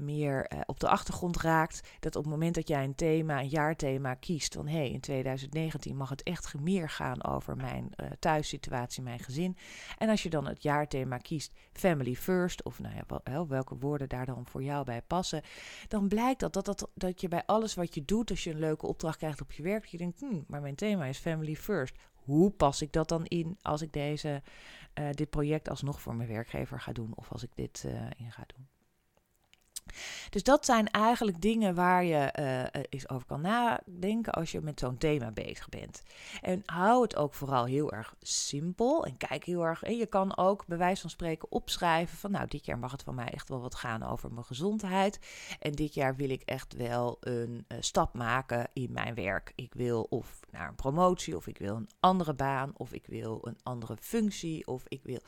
meer 0.00 0.46
eh, 0.46 0.60
op 0.66 0.80
de 0.80 0.88
achtergrond 0.88 1.36
raakt. 1.36 1.88
Dat 2.00 2.16
op 2.16 2.22
het 2.22 2.32
moment 2.32 2.54
dat 2.54 2.68
jij 2.68 2.84
een 2.84 2.94
thema, 2.94 3.40
een 3.40 3.48
jaarthema 3.48 4.14
kiest, 4.14 4.54
van 4.54 4.66
hé, 4.66 4.76
hey, 4.76 4.90
in 4.90 5.00
2019 5.00 5.96
mag 5.96 6.08
het 6.08 6.22
echt 6.22 6.60
meer 6.60 6.88
gaan 6.88 7.24
over 7.24 7.56
mijn 7.56 7.92
uh, 7.96 8.10
thuissituatie, 8.18 9.02
mijn 9.02 9.18
gezin. 9.18 9.56
En 9.98 10.08
als 10.08 10.22
je 10.22 10.30
dan 10.30 10.46
het 10.46 10.62
jaarthema 10.62 11.16
kiest, 11.16 11.52
family 11.72 12.14
first, 12.14 12.62
of 12.64 12.80
nou 12.80 12.94
ja, 12.94 13.46
welke 13.46 13.76
woorden 13.76 14.08
daar 14.08 14.26
dan 14.26 14.46
voor 14.46 14.62
jou 14.62 14.84
bij 14.84 15.02
passen, 15.02 15.42
dan 15.88 16.08
blijkt 16.08 16.40
dat, 16.40 16.52
dat, 16.52 16.64
dat, 16.64 16.90
dat 16.94 17.20
je 17.20 17.28
bij 17.28 17.42
alles 17.46 17.74
wat 17.74 17.94
je 17.94 18.04
doet, 18.04 18.30
als 18.30 18.44
je 18.44 18.50
een 18.50 18.58
leuke 18.58 18.86
opdracht 18.86 19.18
krijgt 19.18 19.40
op 19.40 19.52
je 19.52 19.62
werk, 19.62 19.84
je 19.84 19.98
denkt, 19.98 20.20
hmm, 20.20 20.44
maar 20.46 20.60
mijn 20.60 20.74
thema 20.74 21.04
is 21.04 21.18
family 21.18 21.56
first. 21.56 21.96
Hoe 22.14 22.50
pas 22.50 22.82
ik 22.82 22.92
dat 22.92 23.08
dan 23.08 23.24
in 23.24 23.58
als 23.62 23.82
ik 23.82 23.92
deze, 23.92 24.42
uh, 24.94 25.10
dit 25.10 25.30
project 25.30 25.68
alsnog 25.68 26.00
voor 26.00 26.14
mijn 26.14 26.28
werkgever 26.28 26.80
ga 26.80 26.92
doen 26.92 27.12
of 27.14 27.32
als 27.32 27.42
ik 27.42 27.50
dit 27.54 27.86
in 28.16 28.32
ga 28.32 28.44
doen? 28.46 28.79
Dus 30.30 30.42
dat 30.42 30.64
zijn 30.64 30.88
eigenlijk 30.88 31.42
dingen 31.42 31.74
waar 31.74 32.04
je 32.04 32.34
uh, 32.74 32.82
eens 32.88 33.08
over 33.08 33.26
kan 33.26 33.40
nadenken 33.40 34.32
als 34.32 34.52
je 34.52 34.60
met 34.60 34.80
zo'n 34.80 34.98
thema 34.98 35.30
bezig 35.30 35.68
bent. 35.68 36.02
En 36.42 36.62
hou 36.66 37.02
het 37.02 37.16
ook 37.16 37.34
vooral 37.34 37.64
heel 37.64 37.92
erg 37.92 38.14
simpel 38.20 39.04
en 39.04 39.16
kijk 39.16 39.44
heel 39.44 39.66
erg. 39.66 39.82
En 39.82 39.96
je 39.96 40.06
kan 40.06 40.36
ook 40.36 40.66
bij 40.66 40.78
wijze 40.78 41.00
van 41.00 41.10
spreken 41.10 41.50
opschrijven 41.50 42.18
van 42.18 42.30
nou, 42.30 42.46
dit 42.48 42.66
jaar 42.66 42.78
mag 42.78 42.92
het 42.92 43.02
van 43.02 43.14
mij 43.14 43.28
echt 43.28 43.48
wel 43.48 43.60
wat 43.60 43.74
gaan 43.74 44.02
over 44.02 44.32
mijn 44.32 44.44
gezondheid. 44.44 45.20
En 45.60 45.72
dit 45.72 45.94
jaar 45.94 46.16
wil 46.16 46.30
ik 46.30 46.42
echt 46.42 46.76
wel 46.76 47.16
een 47.20 47.64
uh, 47.68 47.78
stap 47.80 48.14
maken 48.14 48.68
in 48.72 48.92
mijn 48.92 49.14
werk. 49.14 49.52
Ik 49.54 49.74
wil 49.74 50.06
of 50.10 50.40
naar 50.50 50.68
een 50.68 50.74
promotie, 50.74 51.36
of 51.36 51.46
ik 51.46 51.58
wil 51.58 51.76
een 51.76 51.88
andere 52.00 52.34
baan, 52.34 52.72
of 52.76 52.92
ik 52.92 53.06
wil 53.06 53.38
een 53.42 53.58
andere 53.62 53.96
functie, 54.00 54.66
of 54.66 54.82
ik 54.88 55.00
wil. 55.02 55.20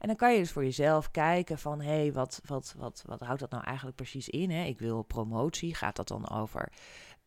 En 0.00 0.06
dan 0.06 0.16
kan 0.16 0.32
je 0.32 0.38
dus 0.38 0.52
voor 0.52 0.64
jezelf 0.64 1.10
kijken 1.10 1.58
van 1.58 1.80
hé, 1.80 2.00
hey, 2.00 2.12
wat, 2.12 2.40
wat, 2.46 2.74
wat, 2.78 3.04
wat 3.06 3.20
houdt 3.20 3.40
dat 3.40 3.50
nou 3.50 3.64
eigenlijk 3.64 3.96
precies 4.10 4.40
in? 4.40 4.50
Hè? 4.50 4.64
Ik 4.64 4.78
wil 4.78 5.02
promotie. 5.02 5.74
Gaat 5.74 5.96
dat 5.96 6.08
dan 6.08 6.30
over 6.30 6.72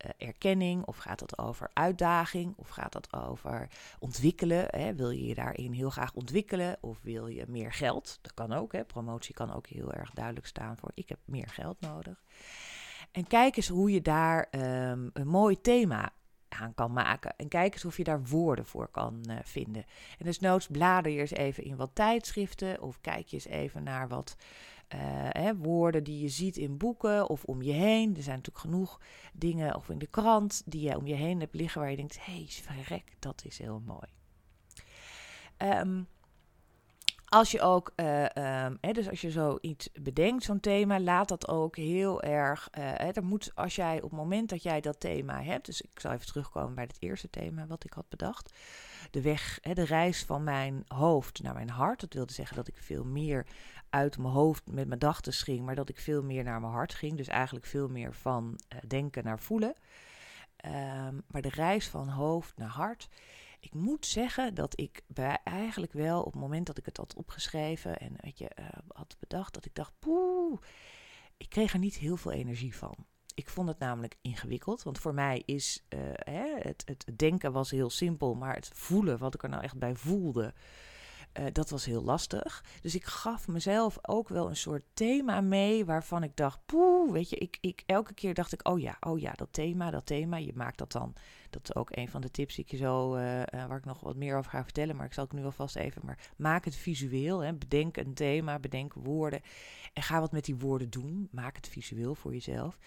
uh, 0.05 0.27
erkenning? 0.27 0.85
Of 0.85 0.97
gaat 0.97 1.19
dat 1.19 1.37
over 1.37 1.69
uitdaging? 1.73 2.53
Of 2.55 2.69
gaat 2.69 2.91
dat 2.91 3.13
over 3.13 3.69
ontwikkelen? 3.99 4.65
Hè? 4.69 4.95
Wil 4.95 5.09
je 5.09 5.25
je 5.25 5.35
daarin 5.35 5.71
heel 5.71 5.89
graag 5.89 6.13
ontwikkelen? 6.13 6.77
Of 6.81 6.99
wil 7.01 7.27
je 7.27 7.45
meer 7.47 7.73
geld? 7.73 8.19
Dat 8.21 8.33
kan 8.33 8.53
ook. 8.53 8.71
Hè? 8.71 8.83
Promotie 8.83 9.33
kan 9.33 9.53
ook 9.53 9.67
heel 9.67 9.93
erg 9.93 10.11
duidelijk 10.11 10.47
staan 10.47 10.77
voor 10.77 10.91
ik 10.93 11.09
heb 11.09 11.19
meer 11.25 11.49
geld 11.49 11.81
nodig. 11.81 12.23
En 13.11 13.27
kijk 13.27 13.57
eens 13.57 13.67
hoe 13.67 13.91
je 13.91 14.01
daar 14.01 14.47
um, 14.51 15.09
een 15.13 15.27
mooi 15.27 15.61
thema 15.61 16.13
aan 16.49 16.73
kan 16.73 16.93
maken. 16.93 17.33
En 17.37 17.47
kijk 17.47 17.73
eens 17.73 17.85
of 17.85 17.97
je 17.97 18.03
daar 18.03 18.23
woorden 18.23 18.65
voor 18.65 18.87
kan 18.87 19.23
uh, 19.29 19.35
vinden. 19.43 19.85
En 20.17 20.25
dus 20.25 20.39
noods 20.39 20.67
blader 20.67 21.11
je 21.11 21.19
eens 21.19 21.31
even 21.31 21.63
in 21.63 21.75
wat 21.75 21.91
tijdschriften 21.93 22.81
of 22.81 23.01
kijk 23.01 23.27
je 23.27 23.35
eens 23.35 23.47
even 23.47 23.83
naar 23.83 24.07
wat 24.07 24.35
hè, 24.97 25.55
woorden 25.55 26.03
die 26.03 26.21
je 26.21 26.29
ziet 26.29 26.57
in 26.57 26.77
boeken 26.77 27.29
of 27.29 27.43
om 27.43 27.61
je 27.61 27.71
heen. 27.71 28.15
Er 28.15 28.23
zijn 28.23 28.35
natuurlijk 28.35 28.65
genoeg 28.65 28.99
dingen, 29.33 29.75
of 29.75 29.89
in 29.89 29.97
de 29.97 30.07
krant, 30.07 30.61
die 30.65 30.81
je 30.81 30.97
om 30.97 31.07
je 31.07 31.15
heen 31.15 31.39
hebt 31.39 31.55
liggen 31.55 31.81
waar 31.81 31.89
je 31.89 31.97
denkt: 31.97 32.25
hé, 32.25 32.33
hey, 32.33 32.45
verrek, 32.47 33.15
dat 33.19 33.45
is 33.45 33.57
heel 33.57 33.81
mooi. 33.85 34.07
Um, 35.57 36.07
als 37.29 37.51
je 37.51 37.61
ook, 37.61 37.93
uh, 37.95 38.21
um, 38.23 38.77
hè, 38.81 38.91
dus 38.91 39.09
als 39.09 39.21
je 39.21 39.31
zoiets 39.31 39.89
bedenkt, 40.01 40.43
zo'n 40.43 40.59
thema, 40.59 40.99
laat 40.99 41.27
dat 41.27 41.47
ook 41.47 41.75
heel 41.75 42.21
erg. 42.21 42.69
Uh, 42.77 42.91
hè, 42.95 43.21
moet, 43.21 43.51
als 43.55 43.75
jij 43.75 43.95
op 43.95 44.09
het 44.09 44.19
moment 44.19 44.49
dat 44.49 44.63
jij 44.63 44.81
dat 44.81 44.99
thema 44.99 45.41
hebt, 45.41 45.65
dus 45.65 45.81
ik 45.81 45.99
zal 45.99 46.11
even 46.11 46.25
terugkomen 46.25 46.75
bij 46.75 46.83
het 46.83 46.97
eerste 46.99 47.29
thema 47.29 47.67
wat 47.67 47.83
ik 47.83 47.93
had 47.93 48.09
bedacht. 48.09 48.53
De 49.11 49.21
weg, 49.21 49.57
hè, 49.61 49.73
de 49.73 49.85
reis 49.85 50.25
van 50.25 50.43
mijn 50.43 50.83
hoofd 50.87 51.41
naar 51.41 51.53
mijn 51.53 51.69
hart. 51.69 51.99
Dat 51.99 52.13
wilde 52.13 52.33
zeggen 52.33 52.55
dat 52.55 52.67
ik 52.67 52.77
veel 52.77 53.05
meer 53.05 53.45
uit 53.89 54.17
mijn 54.17 54.33
hoofd 54.33 54.71
met 54.71 54.87
mijn 54.87 54.99
dachten 54.99 55.33
ging, 55.33 55.65
maar 55.65 55.75
dat 55.75 55.89
ik 55.89 55.99
veel 55.99 56.23
meer 56.23 56.43
naar 56.43 56.59
mijn 56.59 56.73
hart 56.73 56.93
ging. 56.93 57.17
Dus 57.17 57.27
eigenlijk 57.27 57.65
veel 57.65 57.87
meer 57.87 58.13
van 58.13 58.59
uh, 58.73 58.79
denken 58.87 59.23
naar 59.23 59.39
voelen. 59.39 59.75
Um, 60.65 61.23
maar 61.27 61.41
de 61.41 61.49
reis 61.49 61.87
van 61.87 62.09
hoofd 62.09 62.57
naar 62.57 62.69
hart. 62.69 63.07
Ik 63.59 63.73
moet 63.73 64.05
zeggen 64.05 64.53
dat 64.53 64.79
ik 64.79 65.01
bij 65.07 65.37
eigenlijk 65.43 65.93
wel 65.93 66.19
op 66.19 66.31
het 66.31 66.41
moment 66.41 66.65
dat 66.65 66.77
ik 66.77 66.85
het 66.85 66.97
had 66.97 67.15
opgeschreven 67.15 67.99
en 67.99 68.13
weet 68.21 68.37
je, 68.37 68.51
uh, 68.59 68.65
had 68.87 69.15
bedacht, 69.19 69.53
dat 69.53 69.65
ik 69.65 69.75
dacht, 69.75 69.93
poeh, 69.99 70.61
ik 71.37 71.49
kreeg 71.49 71.73
er 71.73 71.79
niet 71.79 71.97
heel 71.97 72.17
veel 72.17 72.31
energie 72.31 72.75
van. 72.75 72.95
Ik 73.33 73.49
vond 73.49 73.67
het 73.67 73.79
namelijk 73.79 74.15
ingewikkeld, 74.21 74.83
want 74.83 74.99
voor 74.99 75.13
mij 75.13 75.41
is 75.45 75.83
uh, 75.89 75.99
hè, 76.13 76.55
het, 76.59 76.83
het 76.85 77.11
denken 77.15 77.51
was 77.51 77.71
heel 77.71 77.89
simpel, 77.89 78.35
maar 78.35 78.55
het 78.55 78.71
voelen, 78.73 79.17
wat 79.17 79.33
ik 79.33 79.43
er 79.43 79.49
nou 79.49 79.63
echt 79.63 79.77
bij 79.77 79.95
voelde, 79.95 80.53
uh, 81.33 81.45
dat 81.51 81.69
was 81.69 81.85
heel 81.85 82.03
lastig. 82.03 82.63
Dus 82.81 82.95
ik 82.95 83.05
gaf 83.05 83.47
mezelf 83.47 83.97
ook 84.01 84.29
wel 84.29 84.49
een 84.49 84.55
soort 84.55 84.83
thema 84.93 85.41
mee 85.41 85.85
waarvan 85.85 86.23
ik 86.23 86.35
dacht, 86.35 86.59
poeh, 86.65 87.11
weet 87.11 87.29
je, 87.29 87.35
ik, 87.35 87.57
ik, 87.61 87.83
elke 87.85 88.13
keer 88.13 88.33
dacht 88.33 88.53
ik, 88.53 88.67
oh 88.67 88.79
ja, 88.79 88.97
oh 88.99 89.19
ja, 89.19 89.31
dat 89.31 89.47
thema, 89.51 89.91
dat 89.91 90.05
thema. 90.05 90.37
Je 90.37 90.51
maakt 90.55 90.77
dat 90.77 90.91
dan, 90.91 91.13
dat 91.49 91.61
is 91.63 91.75
ook 91.75 91.89
een 91.91 92.09
van 92.09 92.21
de 92.21 92.31
tips 92.31 92.55
die 92.55 92.65
ik 92.67 92.77
zo, 92.77 93.15
uh, 93.15 93.39
uh, 93.39 93.43
waar 93.49 93.77
ik 93.77 93.85
nog 93.85 93.99
wat 93.99 94.15
meer 94.15 94.37
over 94.37 94.51
ga 94.51 94.63
vertellen, 94.63 94.95
maar 94.95 95.05
ik 95.05 95.13
zal 95.13 95.23
het 95.23 95.33
nu 95.33 95.43
alvast 95.43 95.75
even, 95.75 96.01
maar 96.05 96.19
maak 96.37 96.65
het 96.65 96.75
visueel, 96.75 97.39
hè. 97.39 97.53
bedenk 97.53 97.97
een 97.97 98.13
thema, 98.13 98.59
bedenk 98.59 98.93
woorden 98.93 99.41
en 99.93 100.03
ga 100.03 100.19
wat 100.19 100.31
met 100.31 100.45
die 100.45 100.55
woorden 100.55 100.89
doen. 100.89 101.27
Maak 101.31 101.55
het 101.55 101.67
visueel 101.67 102.15
voor 102.15 102.31
jezelf. 102.31 102.77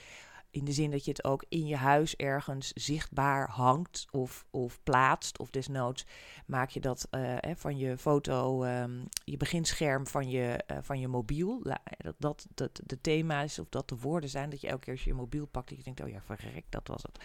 In 0.52 0.64
de 0.64 0.72
zin 0.72 0.90
dat 0.90 1.04
je 1.04 1.10
het 1.10 1.24
ook 1.24 1.44
in 1.48 1.66
je 1.66 1.76
huis 1.76 2.16
ergens 2.16 2.72
zichtbaar 2.72 3.50
hangt 3.50 4.06
of, 4.10 4.46
of 4.50 4.80
plaatst. 4.82 5.38
Of 5.38 5.50
desnoods 5.50 6.06
maak 6.46 6.70
je 6.70 6.80
dat 6.80 7.08
uh, 7.10 7.36
van 7.54 7.78
je 7.78 7.98
foto, 7.98 8.64
um, 8.64 9.08
je 9.24 9.36
beginscherm 9.36 10.06
van 10.06 10.30
je, 10.30 10.64
uh, 10.70 10.76
van 10.80 11.00
je 11.00 11.08
mobiel. 11.08 11.62
Dat, 11.62 11.80
dat, 12.18 12.46
dat 12.54 12.80
de 12.86 13.00
thema's 13.00 13.58
of 13.58 13.68
dat 13.68 13.88
de 13.88 13.96
woorden 13.96 14.30
zijn. 14.30 14.50
Dat 14.50 14.60
je 14.60 14.68
elke 14.68 14.80
keer 14.80 14.92
als 14.92 15.04
je 15.04 15.10
je 15.10 15.16
mobiel 15.16 15.46
pakt, 15.46 15.68
dat 15.68 15.78
je 15.78 15.84
denkt, 15.84 16.00
oh 16.00 16.08
ja, 16.08 16.20
verrek, 16.22 16.64
dat 16.68 16.88
was 16.88 17.02
het. 17.02 17.18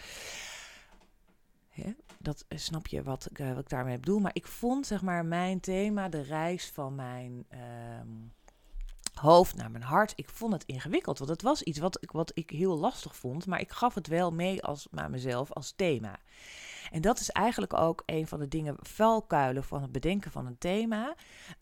Dat 2.18 2.44
uh, 2.48 2.58
snap 2.58 2.86
je 2.86 3.02
wat, 3.02 3.28
wat 3.36 3.58
ik 3.58 3.68
daarmee 3.68 3.98
bedoel. 3.98 4.18
Maar 4.18 4.34
ik 4.34 4.46
vond, 4.46 4.86
zeg 4.86 5.02
maar, 5.02 5.24
mijn 5.24 5.60
thema, 5.60 6.08
de 6.08 6.22
reis 6.22 6.70
van 6.70 6.94
mijn... 6.94 7.46
Um, 8.00 8.36
hoofd 9.18 9.56
naar 9.56 9.70
mijn 9.70 9.84
hart. 9.84 10.12
Ik 10.16 10.28
vond 10.28 10.52
het 10.52 10.64
ingewikkeld, 10.64 11.18
want 11.18 11.30
het 11.30 11.42
was 11.42 11.62
iets 11.62 11.78
wat 11.78 12.02
ik, 12.02 12.10
wat 12.10 12.30
ik 12.34 12.50
heel 12.50 12.78
lastig 12.78 13.16
vond, 13.16 13.46
maar 13.46 13.60
ik 13.60 13.70
gaf 13.70 13.94
het 13.94 14.06
wel 14.06 14.32
mee 14.32 14.62
als, 14.62 14.86
naar 14.90 15.10
mezelf 15.10 15.52
als 15.52 15.72
thema. 15.76 16.18
En 16.90 17.00
dat 17.00 17.20
is 17.20 17.30
eigenlijk 17.30 17.74
ook 17.74 18.02
een 18.06 18.26
van 18.26 18.38
de 18.38 18.48
dingen, 18.48 18.76
valkuilen 18.80 19.64
van 19.64 19.82
het 19.82 19.92
bedenken 19.92 20.30
van 20.30 20.46
een 20.46 20.58
thema. 20.58 21.14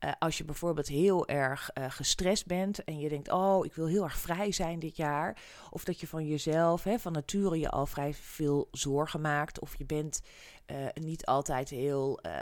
Uh, 0.04 0.10
als 0.18 0.38
je 0.38 0.44
bijvoorbeeld 0.44 0.88
heel 0.88 1.26
erg 1.26 1.70
uh, 1.75 1.84
gestrest 1.88 2.46
bent 2.46 2.84
en 2.84 2.98
je 2.98 3.08
denkt, 3.08 3.30
oh, 3.30 3.64
ik 3.64 3.75
wil 3.75 3.86
heel 3.86 4.04
erg 4.04 4.18
vrij 4.18 4.52
zijn 4.52 4.78
dit 4.78 4.96
jaar. 4.96 5.36
Of 5.70 5.84
dat 5.84 6.00
je 6.00 6.06
van 6.06 6.26
jezelf, 6.26 6.84
hè, 6.84 6.98
van 6.98 7.12
nature 7.12 7.58
je 7.58 7.70
al 7.70 7.86
vrij 7.86 8.14
veel 8.14 8.68
zorgen 8.70 9.20
maakt. 9.20 9.60
Of 9.60 9.78
je 9.78 9.84
bent 9.84 10.20
uh, 10.66 10.87
niet 10.94 11.26
altijd 11.26 11.68
heel 11.68 12.20
uh, 12.26 12.32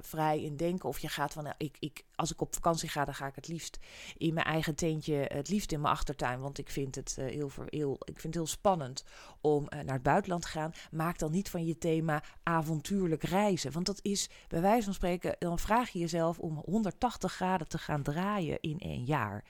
vrij 0.00 0.42
in 0.42 0.56
denken. 0.56 0.88
Of 0.88 0.98
je 0.98 1.08
gaat 1.08 1.32
van, 1.32 1.44
nou, 1.44 1.54
ik, 1.58 1.76
ik, 1.78 2.04
als 2.14 2.32
ik 2.32 2.40
op 2.40 2.54
vakantie 2.54 2.88
ga, 2.88 3.04
dan 3.04 3.14
ga 3.14 3.26
ik 3.26 3.34
het 3.34 3.48
liefst 3.48 3.78
in 4.16 4.34
mijn 4.34 4.46
eigen 4.46 4.74
tentje, 4.74 5.14
het 5.14 5.48
liefst 5.48 5.72
in 5.72 5.80
mijn 5.80 5.94
achtertuin. 5.94 6.40
Want 6.40 6.58
ik 6.58 6.70
vind 6.70 6.94
het, 6.94 7.16
uh, 7.18 7.26
heel, 7.26 7.50
heel, 7.66 7.94
ik 8.00 8.20
vind 8.20 8.22
het 8.22 8.34
heel 8.34 8.46
spannend 8.46 9.04
om 9.40 9.66
naar 9.68 9.94
het 9.94 10.02
buitenland 10.02 10.42
te 10.42 10.48
gaan. 10.48 10.72
Maak 10.90 11.18
dan 11.18 11.30
niet 11.30 11.50
van 11.50 11.66
je 11.66 11.78
thema 11.78 12.22
avontuurlijk 12.42 13.22
reizen. 13.22 13.72
Want 13.72 13.86
dat 13.86 13.98
is, 14.02 14.28
bij 14.48 14.60
wijze 14.60 14.84
van 14.84 14.94
spreken, 14.94 15.36
dan 15.38 15.58
vraag 15.58 15.90
je 15.90 15.98
jezelf 15.98 16.38
om 16.38 16.62
180 16.64 17.32
graden 17.32 17.68
te 17.68 17.78
gaan 17.78 18.02
draaien 18.02 18.60
in 18.60 18.78
één 18.78 19.04
jaar. 19.04 19.44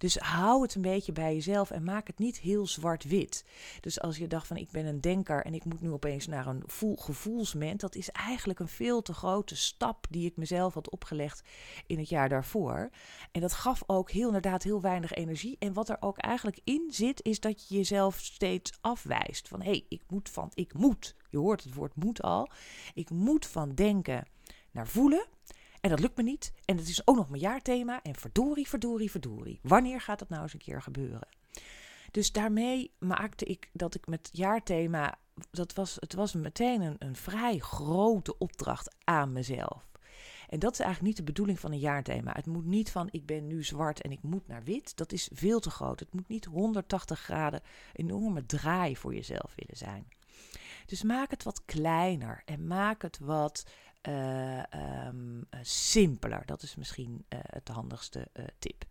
Dus 0.00 0.16
hou 0.16 0.62
het 0.62 0.74
een 0.74 0.82
beetje 0.82 1.12
bij 1.12 1.34
jezelf 1.34 1.70
en 1.70 1.84
maak 1.84 2.06
het 2.06 2.18
niet 2.18 2.38
heel 2.38 2.66
zwart-wit. 2.66 3.44
Dus 3.80 4.00
als 4.00 4.16
je 4.16 4.26
dacht 4.26 4.46
van 4.46 4.56
ik 4.56 4.70
ben 4.70 4.86
een 4.86 5.00
denker 5.00 5.44
en 5.44 5.54
ik 5.54 5.64
moet 5.64 5.80
nu 5.80 5.90
opeens 5.90 6.26
naar 6.26 6.46
een 6.46 6.62
gevoelsment, 6.96 7.80
dat 7.80 7.94
is 7.94 8.10
eigenlijk 8.10 8.58
een 8.58 8.68
veel 8.68 9.02
te 9.02 9.12
grote 9.12 9.56
stap 9.56 10.06
die 10.10 10.26
ik 10.26 10.36
mezelf 10.36 10.74
had 10.74 10.90
opgelegd 10.90 11.42
in 11.86 11.98
het 11.98 12.08
jaar 12.08 12.28
daarvoor. 12.28 12.90
En 13.32 13.40
dat 13.40 13.52
gaf 13.52 13.82
ook 13.86 14.10
heel 14.10 14.26
inderdaad 14.26 14.62
heel 14.62 14.80
weinig 14.80 15.12
energie. 15.12 15.56
En 15.58 15.72
wat 15.72 15.88
er 15.88 15.96
ook 16.00 16.18
eigenlijk 16.18 16.60
in 16.64 16.88
zit, 16.90 17.24
is 17.24 17.40
dat 17.40 17.68
je 17.68 17.74
jezelf 17.74 18.18
steeds 18.18 18.72
afwijst. 18.80 19.48
Van 19.48 19.62
hé, 19.62 19.70
hey, 19.70 19.84
ik 19.88 20.02
moet 20.08 20.28
van, 20.28 20.50
ik 20.54 20.74
moet. 20.74 21.14
Je 21.30 21.38
hoort 21.38 21.64
het 21.64 21.74
woord 21.74 21.96
moet 21.96 22.22
al. 22.22 22.50
Ik 22.94 23.10
moet 23.10 23.46
van 23.46 23.74
denken 23.74 24.26
naar 24.70 24.88
voelen. 24.88 25.26
En 25.80 25.90
dat 25.90 26.00
lukt 26.00 26.16
me 26.16 26.22
niet. 26.22 26.52
En 26.64 26.76
het 26.76 26.88
is 26.88 27.06
ook 27.06 27.16
nog 27.16 27.28
mijn 27.28 27.42
jaarthema. 27.42 28.02
En 28.02 28.14
verdorie, 28.14 28.68
verdorie, 28.68 29.10
verdorie. 29.10 29.58
Wanneer 29.62 30.00
gaat 30.00 30.18
dat 30.18 30.28
nou 30.28 30.42
eens 30.42 30.52
een 30.52 30.58
keer 30.58 30.82
gebeuren? 30.82 31.28
Dus 32.10 32.32
daarmee 32.32 32.92
maakte 32.98 33.44
ik 33.44 33.70
dat 33.72 33.94
ik 33.94 34.06
met 34.06 34.28
jaarthema. 34.32 35.18
Dat 35.50 35.74
was, 35.74 35.96
het 36.00 36.14
was 36.14 36.32
meteen 36.32 36.80
een, 36.80 36.96
een 36.98 37.16
vrij 37.16 37.58
grote 37.58 38.38
opdracht 38.38 38.94
aan 39.04 39.32
mezelf. 39.32 39.88
En 40.48 40.58
dat 40.58 40.72
is 40.72 40.78
eigenlijk 40.78 41.08
niet 41.08 41.16
de 41.16 41.32
bedoeling 41.32 41.60
van 41.60 41.72
een 41.72 41.78
jaarthema. 41.78 42.32
Het 42.32 42.46
moet 42.46 42.64
niet 42.64 42.90
van 42.90 43.08
ik 43.10 43.26
ben 43.26 43.46
nu 43.46 43.64
zwart 43.64 44.00
en 44.00 44.12
ik 44.12 44.22
moet 44.22 44.46
naar 44.46 44.62
wit. 44.62 44.96
Dat 44.96 45.12
is 45.12 45.30
veel 45.32 45.60
te 45.60 45.70
groot. 45.70 46.00
Het 46.00 46.14
moet 46.14 46.28
niet 46.28 46.44
180 46.44 47.20
graden 47.20 47.62
enorme 47.92 48.46
draai 48.46 48.96
voor 48.96 49.14
jezelf 49.14 49.52
willen 49.56 49.76
zijn. 49.76 50.08
Dus 50.86 51.02
maak 51.02 51.30
het 51.30 51.42
wat 51.42 51.64
kleiner 51.64 52.42
en 52.44 52.66
maak 52.66 53.02
het 53.02 53.18
wat 53.18 53.66
uh, 54.08 54.62
um, 55.06 55.48
simpeler. 55.60 56.42
Dat 56.46 56.62
is 56.62 56.76
misschien 56.76 57.24
uh, 57.28 57.38
het 57.42 57.68
handigste 57.68 58.28
tip. 58.58 58.84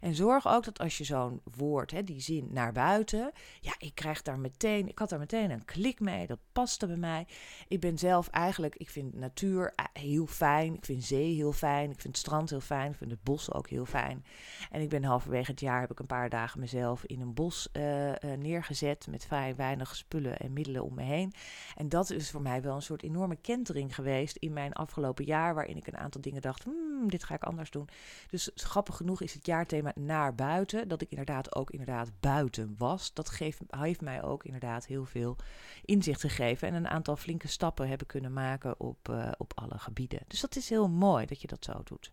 En 0.00 0.14
zorg 0.14 0.48
ook 0.48 0.64
dat 0.64 0.78
als 0.78 0.98
je 0.98 1.04
zo'n 1.04 1.40
woord, 1.56 1.90
hè, 1.90 2.04
die 2.04 2.20
zin 2.20 2.48
naar 2.50 2.72
buiten, 2.72 3.32
ja, 3.60 3.74
ik 3.78 3.94
krijg 3.94 4.22
daar 4.22 4.38
meteen, 4.38 4.88
ik 4.88 4.98
had 4.98 5.08
daar 5.08 5.18
meteen 5.18 5.50
een 5.50 5.64
klik 5.64 6.00
mee, 6.00 6.26
dat 6.26 6.38
paste 6.52 6.86
bij 6.86 6.96
mij. 6.96 7.26
Ik 7.68 7.80
ben 7.80 7.98
zelf 7.98 8.28
eigenlijk, 8.28 8.76
ik 8.76 8.90
vind 8.90 9.14
natuur 9.14 9.72
eh, 9.74 9.84
heel 9.92 10.26
fijn, 10.26 10.74
ik 10.74 10.84
vind 10.84 11.04
zee 11.04 11.34
heel 11.34 11.52
fijn, 11.52 11.90
ik 11.90 12.00
vind 12.00 12.16
het 12.16 12.26
strand 12.26 12.50
heel 12.50 12.60
fijn, 12.60 12.90
ik 12.90 12.96
vind 12.96 13.10
het 13.10 13.22
bos 13.22 13.52
ook 13.52 13.68
heel 13.68 13.84
fijn. 13.84 14.24
En 14.70 14.80
ik 14.80 14.88
ben 14.88 15.04
halverwege 15.04 15.50
het 15.50 15.60
jaar, 15.60 15.80
heb 15.80 15.90
ik 15.90 15.98
een 15.98 16.06
paar 16.06 16.28
dagen 16.28 16.60
mezelf 16.60 17.04
in 17.04 17.20
een 17.20 17.34
bos 17.34 17.68
uh, 17.72 18.08
uh, 18.08 18.14
neergezet 18.38 19.06
met 19.06 19.26
vrij 19.26 19.56
weinig 19.56 19.96
spullen 19.96 20.38
en 20.38 20.52
middelen 20.52 20.84
om 20.84 20.94
me 20.94 21.02
heen. 21.02 21.32
En 21.76 21.88
dat 21.88 22.10
is 22.10 22.30
voor 22.30 22.42
mij 22.42 22.62
wel 22.62 22.74
een 22.74 22.82
soort 22.82 23.02
enorme 23.02 23.36
kentering 23.36 23.94
geweest 23.94 24.36
in 24.36 24.52
mijn 24.52 24.72
afgelopen 24.72 25.24
jaar, 25.24 25.54
waarin 25.54 25.76
ik 25.76 25.86
een 25.86 25.96
aantal 25.96 26.20
dingen 26.20 26.42
dacht, 26.42 26.64
hmm, 26.64 27.10
dit 27.10 27.24
ga 27.24 27.34
ik 27.34 27.42
anders 27.42 27.70
doen. 27.70 27.88
Dus 28.30 28.50
grappig 28.54 28.96
genoeg 28.96 29.22
is 29.22 29.34
het 29.34 29.46
jaarthema 29.46 29.81
naar 29.94 30.34
buiten, 30.34 30.88
dat 30.88 31.02
ik 31.02 31.10
inderdaad 31.10 31.54
ook 31.54 31.70
inderdaad 31.70 32.10
buiten 32.20 32.74
was. 32.78 33.14
Dat 33.14 33.28
geeft, 33.28 33.60
heeft 33.68 34.00
mij 34.00 34.22
ook 34.22 34.44
inderdaad 34.44 34.86
heel 34.86 35.04
veel 35.04 35.36
inzicht 35.84 36.20
gegeven 36.20 36.68
en 36.68 36.74
een 36.74 36.88
aantal 36.88 37.16
flinke 37.16 37.48
stappen 37.48 37.88
hebben 37.88 38.06
kunnen 38.06 38.32
maken 38.32 38.80
op, 38.80 39.08
uh, 39.08 39.30
op 39.38 39.52
alle 39.54 39.78
gebieden. 39.78 40.20
Dus 40.26 40.40
dat 40.40 40.56
is 40.56 40.68
heel 40.68 40.88
mooi 40.88 41.26
dat 41.26 41.40
je 41.40 41.46
dat 41.46 41.64
zo 41.64 41.82
doet. 41.84 42.12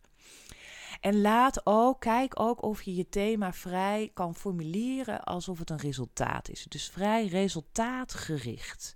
En 1.01 1.21
laat 1.21 1.65
ook, 1.65 1.99
kijk 1.99 2.39
ook 2.39 2.63
of 2.63 2.81
je 2.81 2.95
je 2.95 3.09
thema 3.09 3.53
vrij 3.53 4.11
kan 4.13 4.35
formuleren 4.35 5.23
alsof 5.23 5.59
het 5.59 5.69
een 5.69 5.77
resultaat 5.77 6.49
is. 6.49 6.65
Dus 6.69 6.89
vrij 6.89 7.27
resultaatgericht. 7.27 8.95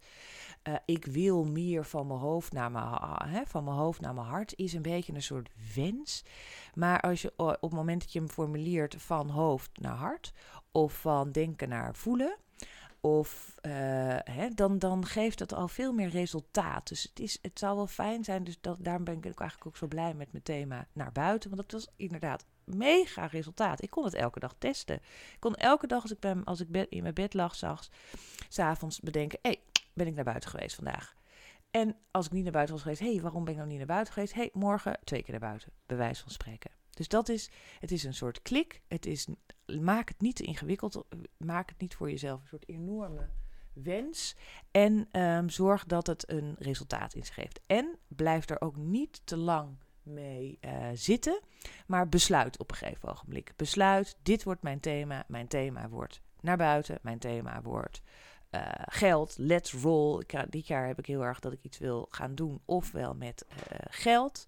Uh, 0.67 0.75
ik 0.85 1.05
wil 1.05 1.43
meer 1.43 1.85
van 1.85 2.07
mijn, 2.07 2.19
hoofd 2.19 2.53
naar 2.53 2.71
mijn, 2.71 2.87
hè, 3.25 3.41
van 3.45 3.63
mijn 3.63 3.75
hoofd 3.75 4.01
naar 4.01 4.13
mijn 4.13 4.27
hart 4.27 4.57
is 4.57 4.73
een 4.73 4.81
beetje 4.81 5.13
een 5.13 5.21
soort 5.21 5.49
wens. 5.75 6.23
Maar 6.73 7.01
als 7.01 7.21
je 7.21 7.33
op 7.37 7.61
het 7.61 7.71
moment 7.71 8.01
dat 8.01 8.13
je 8.13 8.19
hem 8.19 8.29
formuleert 8.29 8.95
van 8.97 9.29
hoofd 9.29 9.79
naar 9.79 9.95
hart 9.95 10.33
of 10.71 10.93
van 10.93 11.31
denken 11.31 11.69
naar 11.69 11.95
voelen, 11.95 12.37
of 13.05 13.55
uh, 13.61 13.71
hè, 14.23 14.49
dan, 14.49 14.79
dan 14.79 15.05
geeft 15.05 15.39
het 15.39 15.53
al 15.53 15.67
veel 15.67 15.93
meer 15.93 16.09
resultaat. 16.09 16.87
Dus 16.87 17.03
het, 17.03 17.19
is, 17.19 17.39
het 17.41 17.59
zou 17.59 17.75
wel 17.75 17.87
fijn 17.87 18.23
zijn. 18.23 18.43
Dus 18.43 18.57
dat, 18.61 18.77
daarom 18.79 19.03
ben 19.03 19.17
ik 19.17 19.25
ook 19.25 19.39
eigenlijk 19.39 19.65
ook 19.65 19.77
zo 19.77 19.87
blij 19.87 20.13
met 20.13 20.31
mijn 20.31 20.43
thema 20.43 20.87
naar 20.93 21.11
buiten. 21.11 21.49
Want 21.49 21.61
dat 21.61 21.81
was 21.81 21.93
inderdaad 21.95 22.45
mega 22.63 23.25
resultaat. 23.25 23.81
Ik 23.81 23.89
kon 23.89 24.03
het 24.03 24.13
elke 24.13 24.39
dag 24.39 24.55
testen. 24.57 24.95
Ik 24.95 25.37
kon 25.39 25.55
elke 25.55 25.87
dag 25.87 26.01
als 26.01 26.11
ik, 26.11 26.19
ben, 26.19 26.43
als 26.43 26.59
ik 26.59 26.87
in 26.89 27.01
mijn 27.01 27.13
bed 27.13 27.33
lag, 27.33 27.55
s'avonds 28.49 28.99
bedenken: 28.99 29.39
hé, 29.41 29.49
hey, 29.49 29.59
ben 29.93 30.07
ik 30.07 30.15
naar 30.15 30.23
buiten 30.23 30.49
geweest 30.49 30.75
vandaag? 30.75 31.15
En 31.71 31.95
als 32.11 32.25
ik 32.25 32.31
niet 32.31 32.43
naar 32.43 32.51
buiten 32.51 32.73
was 32.73 32.83
geweest, 32.83 33.01
hé, 33.01 33.11
hey, 33.11 33.21
waarom 33.21 33.43
ben 33.43 33.51
ik 33.53 33.59
nou 33.59 33.69
niet 33.69 33.77
naar 33.77 33.87
buiten 33.87 34.13
geweest? 34.13 34.33
Hé, 34.33 34.39
hey, 34.39 34.49
morgen 34.53 34.99
twee 35.03 35.21
keer 35.23 35.31
naar 35.31 35.49
buiten, 35.49 35.71
bij 35.85 35.97
wijze 35.97 36.21
van 36.21 36.31
spreken. 36.31 36.71
Dus 36.89 37.07
dat 37.07 37.29
is, 37.29 37.49
het 37.79 37.91
is 37.91 38.03
een 38.03 38.13
soort 38.13 38.41
klik. 38.41 38.81
Het 38.87 39.05
is, 39.05 39.27
maak 39.79 40.07
het 40.07 40.21
niet 40.21 40.35
te 40.35 40.43
ingewikkeld. 40.43 41.05
Maak 41.37 41.69
het 41.69 41.79
niet 41.79 41.95
voor 41.95 42.09
jezelf 42.09 42.41
een 42.41 42.47
soort 42.47 42.69
enorme 42.69 43.29
wens. 43.73 44.35
En 44.71 45.21
um, 45.21 45.49
zorg 45.49 45.85
dat 45.85 46.07
het 46.07 46.29
een 46.29 46.55
resultaat 46.59 47.13
in 47.13 47.25
zich 47.25 47.35
heeft. 47.35 47.59
En 47.65 47.97
blijf 48.07 48.49
er 48.49 48.61
ook 48.61 48.75
niet 48.75 49.21
te 49.23 49.37
lang 49.37 49.77
mee 50.03 50.57
uh, 50.61 50.87
zitten. 50.93 51.39
Maar 51.87 52.09
besluit 52.09 52.59
op 52.59 52.71
een 52.71 52.77
gegeven 52.77 53.09
ogenblik. 53.09 53.53
Besluit, 53.55 54.17
dit 54.21 54.43
wordt 54.43 54.61
mijn 54.63 54.79
thema. 54.79 55.23
Mijn 55.27 55.47
thema 55.47 55.89
wordt 55.89 56.21
naar 56.39 56.57
buiten. 56.57 56.99
Mijn 57.01 57.19
thema 57.19 57.61
wordt 57.61 58.01
uh, 58.55 58.61
geld. 58.85 59.35
Let's 59.37 59.73
roll. 59.73 60.19
Ik, 60.19 60.51
dit 60.51 60.67
jaar 60.67 60.87
heb 60.87 60.99
ik 60.99 61.05
heel 61.05 61.23
erg 61.23 61.39
dat 61.39 61.53
ik 61.53 61.59
iets 61.61 61.77
wil 61.77 62.07
gaan 62.09 62.35
doen. 62.35 62.61
Ofwel 62.65 63.13
met 63.15 63.45
uh, 63.49 63.77
geld 63.89 64.47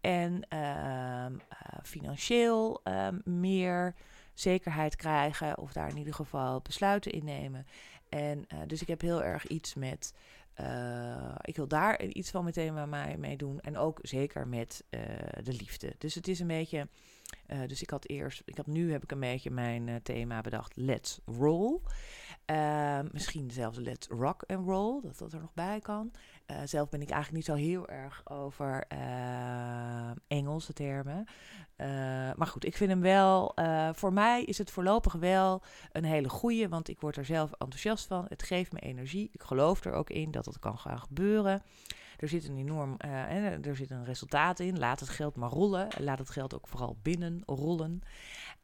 en 0.00 0.46
uh, 0.52 1.26
financieel 1.82 2.80
uh, 2.84 3.08
meer 3.24 3.94
zekerheid 4.34 4.96
krijgen 4.96 5.58
of 5.58 5.72
daar 5.72 5.88
in 5.88 5.96
ieder 5.96 6.14
geval 6.14 6.60
besluiten 6.60 7.12
in 7.12 7.24
nemen. 7.24 7.66
En 8.08 8.46
dus 8.66 8.82
ik 8.82 8.88
heb 8.88 9.00
heel 9.00 9.22
erg 9.22 9.46
iets 9.46 9.74
met, 9.74 10.14
eh, 10.54 11.34
ik 11.40 11.56
wil 11.56 11.68
daar 11.68 12.02
iets 12.02 12.30
van 12.30 12.44
meteen 12.44 12.74
met 12.74 12.88
mij 12.88 13.16
mee 13.18 13.36
doen 13.36 13.60
en 13.60 13.76
ook 13.76 13.98
zeker 14.02 14.48
met 14.48 14.84
de 15.42 15.52
liefde. 15.52 15.94
Dus 15.98 16.14
het 16.14 16.28
is 16.28 16.40
een 16.40 16.46
beetje, 16.46 16.88
dus 17.66 17.82
ik 17.82 17.90
had 17.90 18.08
eerst, 18.08 18.42
ik 18.44 18.56
had 18.56 18.66
nu 18.66 18.92
heb 18.92 19.02
ik 19.02 19.10
een 19.10 19.20
beetje 19.20 19.50
mijn 19.50 20.00
thema 20.02 20.40
bedacht, 20.40 20.76
let's 20.76 21.20
roll. 21.24 21.80
Uh, 22.50 22.98
misschien 23.12 23.50
zelfs 23.50 23.78
Let's 23.78 24.06
Rock 24.08 24.44
and 24.46 24.66
Roll, 24.66 25.00
dat 25.02 25.18
dat 25.18 25.32
er 25.32 25.40
nog 25.40 25.54
bij 25.54 25.80
kan. 25.80 26.10
Uh, 26.46 26.56
zelf 26.64 26.88
ben 26.88 27.02
ik 27.02 27.10
eigenlijk 27.10 27.36
niet 27.36 27.56
zo 27.56 27.64
heel 27.64 27.88
erg 27.88 28.22
over 28.24 28.84
uh, 28.92 30.10
Engelse 30.26 30.72
termen. 30.72 31.24
Uh, 31.76 31.86
maar 32.36 32.46
goed, 32.46 32.64
ik 32.64 32.76
vind 32.76 32.90
hem 32.90 33.00
wel. 33.00 33.54
voor 33.94 34.12
mij 34.12 34.44
is 34.44 34.58
het 34.58 34.70
voorlopig 34.70 35.12
wel 35.12 35.62
een 35.92 36.04
hele 36.04 36.28
goeie, 36.28 36.68
want 36.68 36.88
ik 36.88 37.00
word 37.00 37.16
er 37.16 37.24
zelf 37.24 37.50
enthousiast 37.50 38.06
van. 38.06 38.26
Het 38.28 38.42
geeft 38.42 38.72
me 38.72 38.78
energie. 38.78 39.30
Ik 39.32 39.42
geloof 39.42 39.84
er 39.84 39.92
ook 39.92 40.10
in 40.10 40.30
dat 40.30 40.44
het 40.44 40.58
kan 40.58 40.78
gaan 40.78 41.00
gebeuren. 41.00 41.62
Er 42.16 42.28
zit 42.28 42.48
een 42.48 42.56
enorm, 42.56 42.96
er 42.98 43.76
zit 43.76 43.90
een 43.90 44.04
resultaat 44.04 44.60
in. 44.60 44.78
Laat 44.78 45.00
het 45.00 45.08
geld 45.08 45.36
maar 45.36 45.50
rollen. 45.50 45.88
Laat 45.98 46.18
het 46.18 46.30
geld 46.30 46.54
ook 46.54 46.68
vooral 46.68 46.96
binnen 47.02 47.42
rollen. 47.46 48.00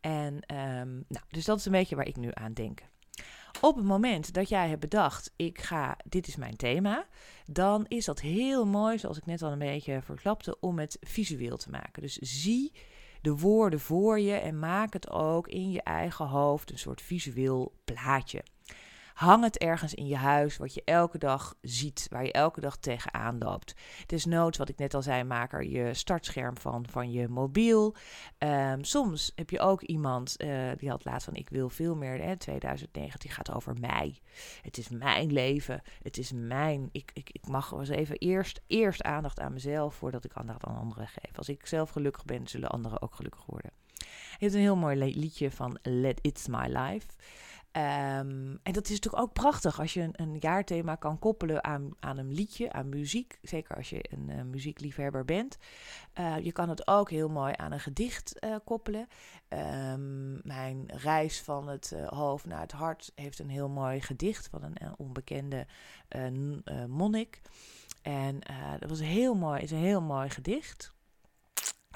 En 0.01 0.35
um, 0.35 1.05
nou, 1.09 1.25
dus 1.29 1.45
dat 1.45 1.59
is 1.59 1.65
een 1.65 1.73
beetje 1.73 1.97
waar 1.97 2.07
ik 2.07 2.17
nu 2.17 2.31
aan 2.33 2.53
denk. 2.53 2.83
Op 3.67 3.77
het 3.77 3.85
moment 3.85 4.35
dat 4.35 4.49
jij 4.49 4.69
hebt 4.69 4.81
bedacht, 4.81 5.33
ik 5.37 5.61
ga, 5.61 5.97
dit 6.05 6.27
is 6.27 6.37
mijn 6.37 6.57
thema, 6.57 7.07
dan 7.47 7.85
is 7.89 8.05
dat 8.05 8.21
heel 8.21 8.67
mooi, 8.67 8.99
zoals 8.99 9.17
ik 9.17 9.27
net 9.27 9.43
al 9.43 9.53
een 9.53 9.59
beetje 9.59 10.03
verklapte, 10.03 10.57
om 10.61 10.79
het 10.79 10.97
visueel 11.01 11.57
te 11.57 11.71
maken. 11.71 12.03
Dus 12.03 12.17
zie 12.17 12.73
de 13.21 13.37
woorden 13.37 13.81
voor 13.81 14.21
je 14.21 14.33
en 14.33 14.59
maak 14.59 14.93
het 14.93 15.11
ook 15.11 15.49
in 15.49 15.71
je 15.71 15.83
eigen 15.83 16.27
hoofd 16.27 16.71
een 16.71 16.79
soort 16.79 17.03
visueel 17.03 17.73
plaatje. 17.85 18.43
Hang 19.17 19.43
het 19.43 19.59
ergens 19.59 19.95
in 19.95 20.07
je 20.07 20.17
huis 20.17 20.57
wat 20.57 20.75
je 20.75 20.83
elke 20.85 21.19
dag 21.19 21.55
ziet, 21.61 22.07
waar 22.11 22.25
je 22.25 22.33
elke 22.33 22.61
dag 22.61 22.77
tegenaan 22.77 23.39
loopt. 23.39 23.75
Desnoods, 24.07 24.59
wat 24.59 24.69
ik 24.69 24.79
net 24.79 24.95
al 24.95 25.03
zei, 25.03 25.25
maak 25.25 25.53
er 25.53 25.65
je 25.65 25.95
startscherm 25.95 26.57
van, 26.57 26.87
van 26.91 27.11
je 27.11 27.29
mobiel. 27.29 27.95
Um, 28.39 28.85
soms 28.85 29.33
heb 29.35 29.51
je 29.51 29.61
ook 29.61 29.83
iemand, 29.83 30.43
uh, 30.43 30.71
die 30.77 30.89
had 30.89 31.05
laatst 31.05 31.25
van 31.25 31.35
ik 31.35 31.49
wil 31.49 31.69
veel 31.69 31.95
meer, 31.95 32.23
hè, 32.23 32.37
2019 32.37 33.31
gaat 33.31 33.55
over 33.55 33.77
mij. 33.81 34.19
Het 34.63 34.79
is 34.79 34.89
mijn 34.89 35.33
leven, 35.33 35.83
het 36.03 36.19
is 36.19 36.33
mijn, 36.33 36.89
ik, 36.93 37.11
ik, 37.15 37.31
ik 37.31 37.47
mag 37.47 37.89
even 37.89 38.17
eerst, 38.19 38.61
eerst 38.67 39.03
aandacht 39.03 39.41
aan 39.41 39.53
mezelf 39.53 39.95
voordat 39.95 40.25
ik 40.25 40.33
aandacht 40.35 40.65
aan 40.65 40.77
anderen 40.77 41.09
geef. 41.09 41.37
Als 41.37 41.49
ik 41.49 41.67
zelf 41.67 41.91
gelukkig 41.91 42.25
ben, 42.25 42.47
zullen 42.47 42.71
anderen 42.71 43.03
ook 43.03 43.15
gelukkig 43.15 43.47
worden. 43.47 43.71
Hij 43.99 44.37
heeft 44.39 44.55
een 44.55 44.61
heel 44.61 44.77
mooi 44.77 44.97
liedje 44.97 45.51
van 45.51 45.79
Let 45.83 46.19
It's 46.23 46.47
My 46.47 46.67
Life. 46.67 47.07
Um, 47.77 48.59
en 48.63 48.73
dat 48.73 48.85
is 48.85 48.91
natuurlijk 48.91 49.23
ook 49.23 49.33
prachtig 49.33 49.81
als 49.81 49.95
je 49.95 50.01
een, 50.01 50.13
een 50.17 50.37
jaarthema 50.41 50.95
kan 50.95 51.19
koppelen 51.19 51.65
aan, 51.65 51.91
aan 52.01 52.19
een 52.19 52.33
liedje, 52.33 52.73
aan 52.73 52.89
muziek. 52.89 53.39
Zeker 53.43 53.77
als 53.77 53.91
je 53.91 54.05
een 54.11 54.29
uh, 54.29 54.43
muziekliefhebber 54.43 55.25
bent. 55.25 55.59
Uh, 56.19 56.39
je 56.39 56.53
kan 56.53 56.69
het 56.69 56.87
ook 56.87 57.11
heel 57.11 57.29
mooi 57.29 57.53
aan 57.57 57.73
een 57.73 57.81
gedicht 57.81 58.37
uh, 58.45 58.57
koppelen. 58.65 59.09
Um, 59.49 60.41
mijn 60.45 60.85
reis 60.87 61.41
van 61.41 61.69
het 61.69 61.97
hoofd 62.07 62.47
naar 62.47 62.61
het 62.61 62.73
hart 62.73 63.13
heeft 63.15 63.39
een 63.39 63.51
heel 63.51 63.69
mooi 63.69 64.01
gedicht 64.01 64.49
van 64.49 64.63
een, 64.63 64.95
onbekende 64.97 65.67
monnik. 66.89 67.41
En 68.03 68.41
dat 68.79 68.89
was 68.91 69.01
heel 69.01 69.35
mooi, 69.35 69.63
is 69.63 69.71
een 69.71 69.79
heel 69.79 70.03
mooi 70.03 70.31
gedicht. 70.31 70.95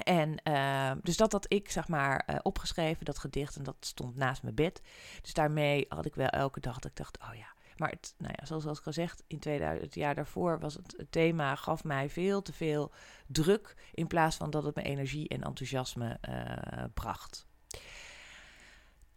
En 0.02 0.40
uh, 0.48 0.92
dus 1.02 1.16
dat 1.16 1.32
had 1.32 1.52
ik, 1.52 1.70
zeg 1.70 1.88
maar, 1.88 2.28
uh, 2.30 2.36
opgeschreven, 2.42 3.04
dat 3.04 3.18
gedicht. 3.18 3.56
En 3.56 3.62
dat 3.62 3.76
stond 3.80 4.16
naast 4.16 4.42
mijn 4.42 4.54
bed. 4.54 4.82
Dus 5.22 5.34
daarmee 5.34 5.86
had 5.88 6.06
ik 6.06 6.14
wel 6.14 6.28
elke 6.28 6.60
dag 6.60 6.78
dat 6.78 6.90
ik 6.90 6.96
dacht, 6.96 7.18
oh 7.18 7.34
ja. 7.34 7.46
Maar 7.76 7.90
het, 7.90 8.14
nou 8.18 8.34
ja, 8.36 8.46
zoals, 8.46 8.62
ik 8.62 8.68
al 8.68 8.74
gezegd, 8.74 9.22
in 9.26 9.38
2000, 9.38 9.84
het 9.84 9.94
jaar 9.94 10.14
daarvoor 10.14 10.58
was 10.58 10.74
het, 10.74 11.06
thema, 11.10 11.54
gaf 11.54 11.84
mij 11.84 12.10
veel 12.10 12.42
te 12.42 12.52
veel 12.52 12.92
druk. 13.26 13.74
In 13.94 14.06
plaats 14.06 14.36
van 14.36 14.50
dat 14.50 14.64
het 14.64 14.74
me 14.74 14.82
energie 14.82 15.28
en 15.28 15.42
enthousiasme 15.42 16.18
uh, 16.28 16.84
bracht. 16.94 17.46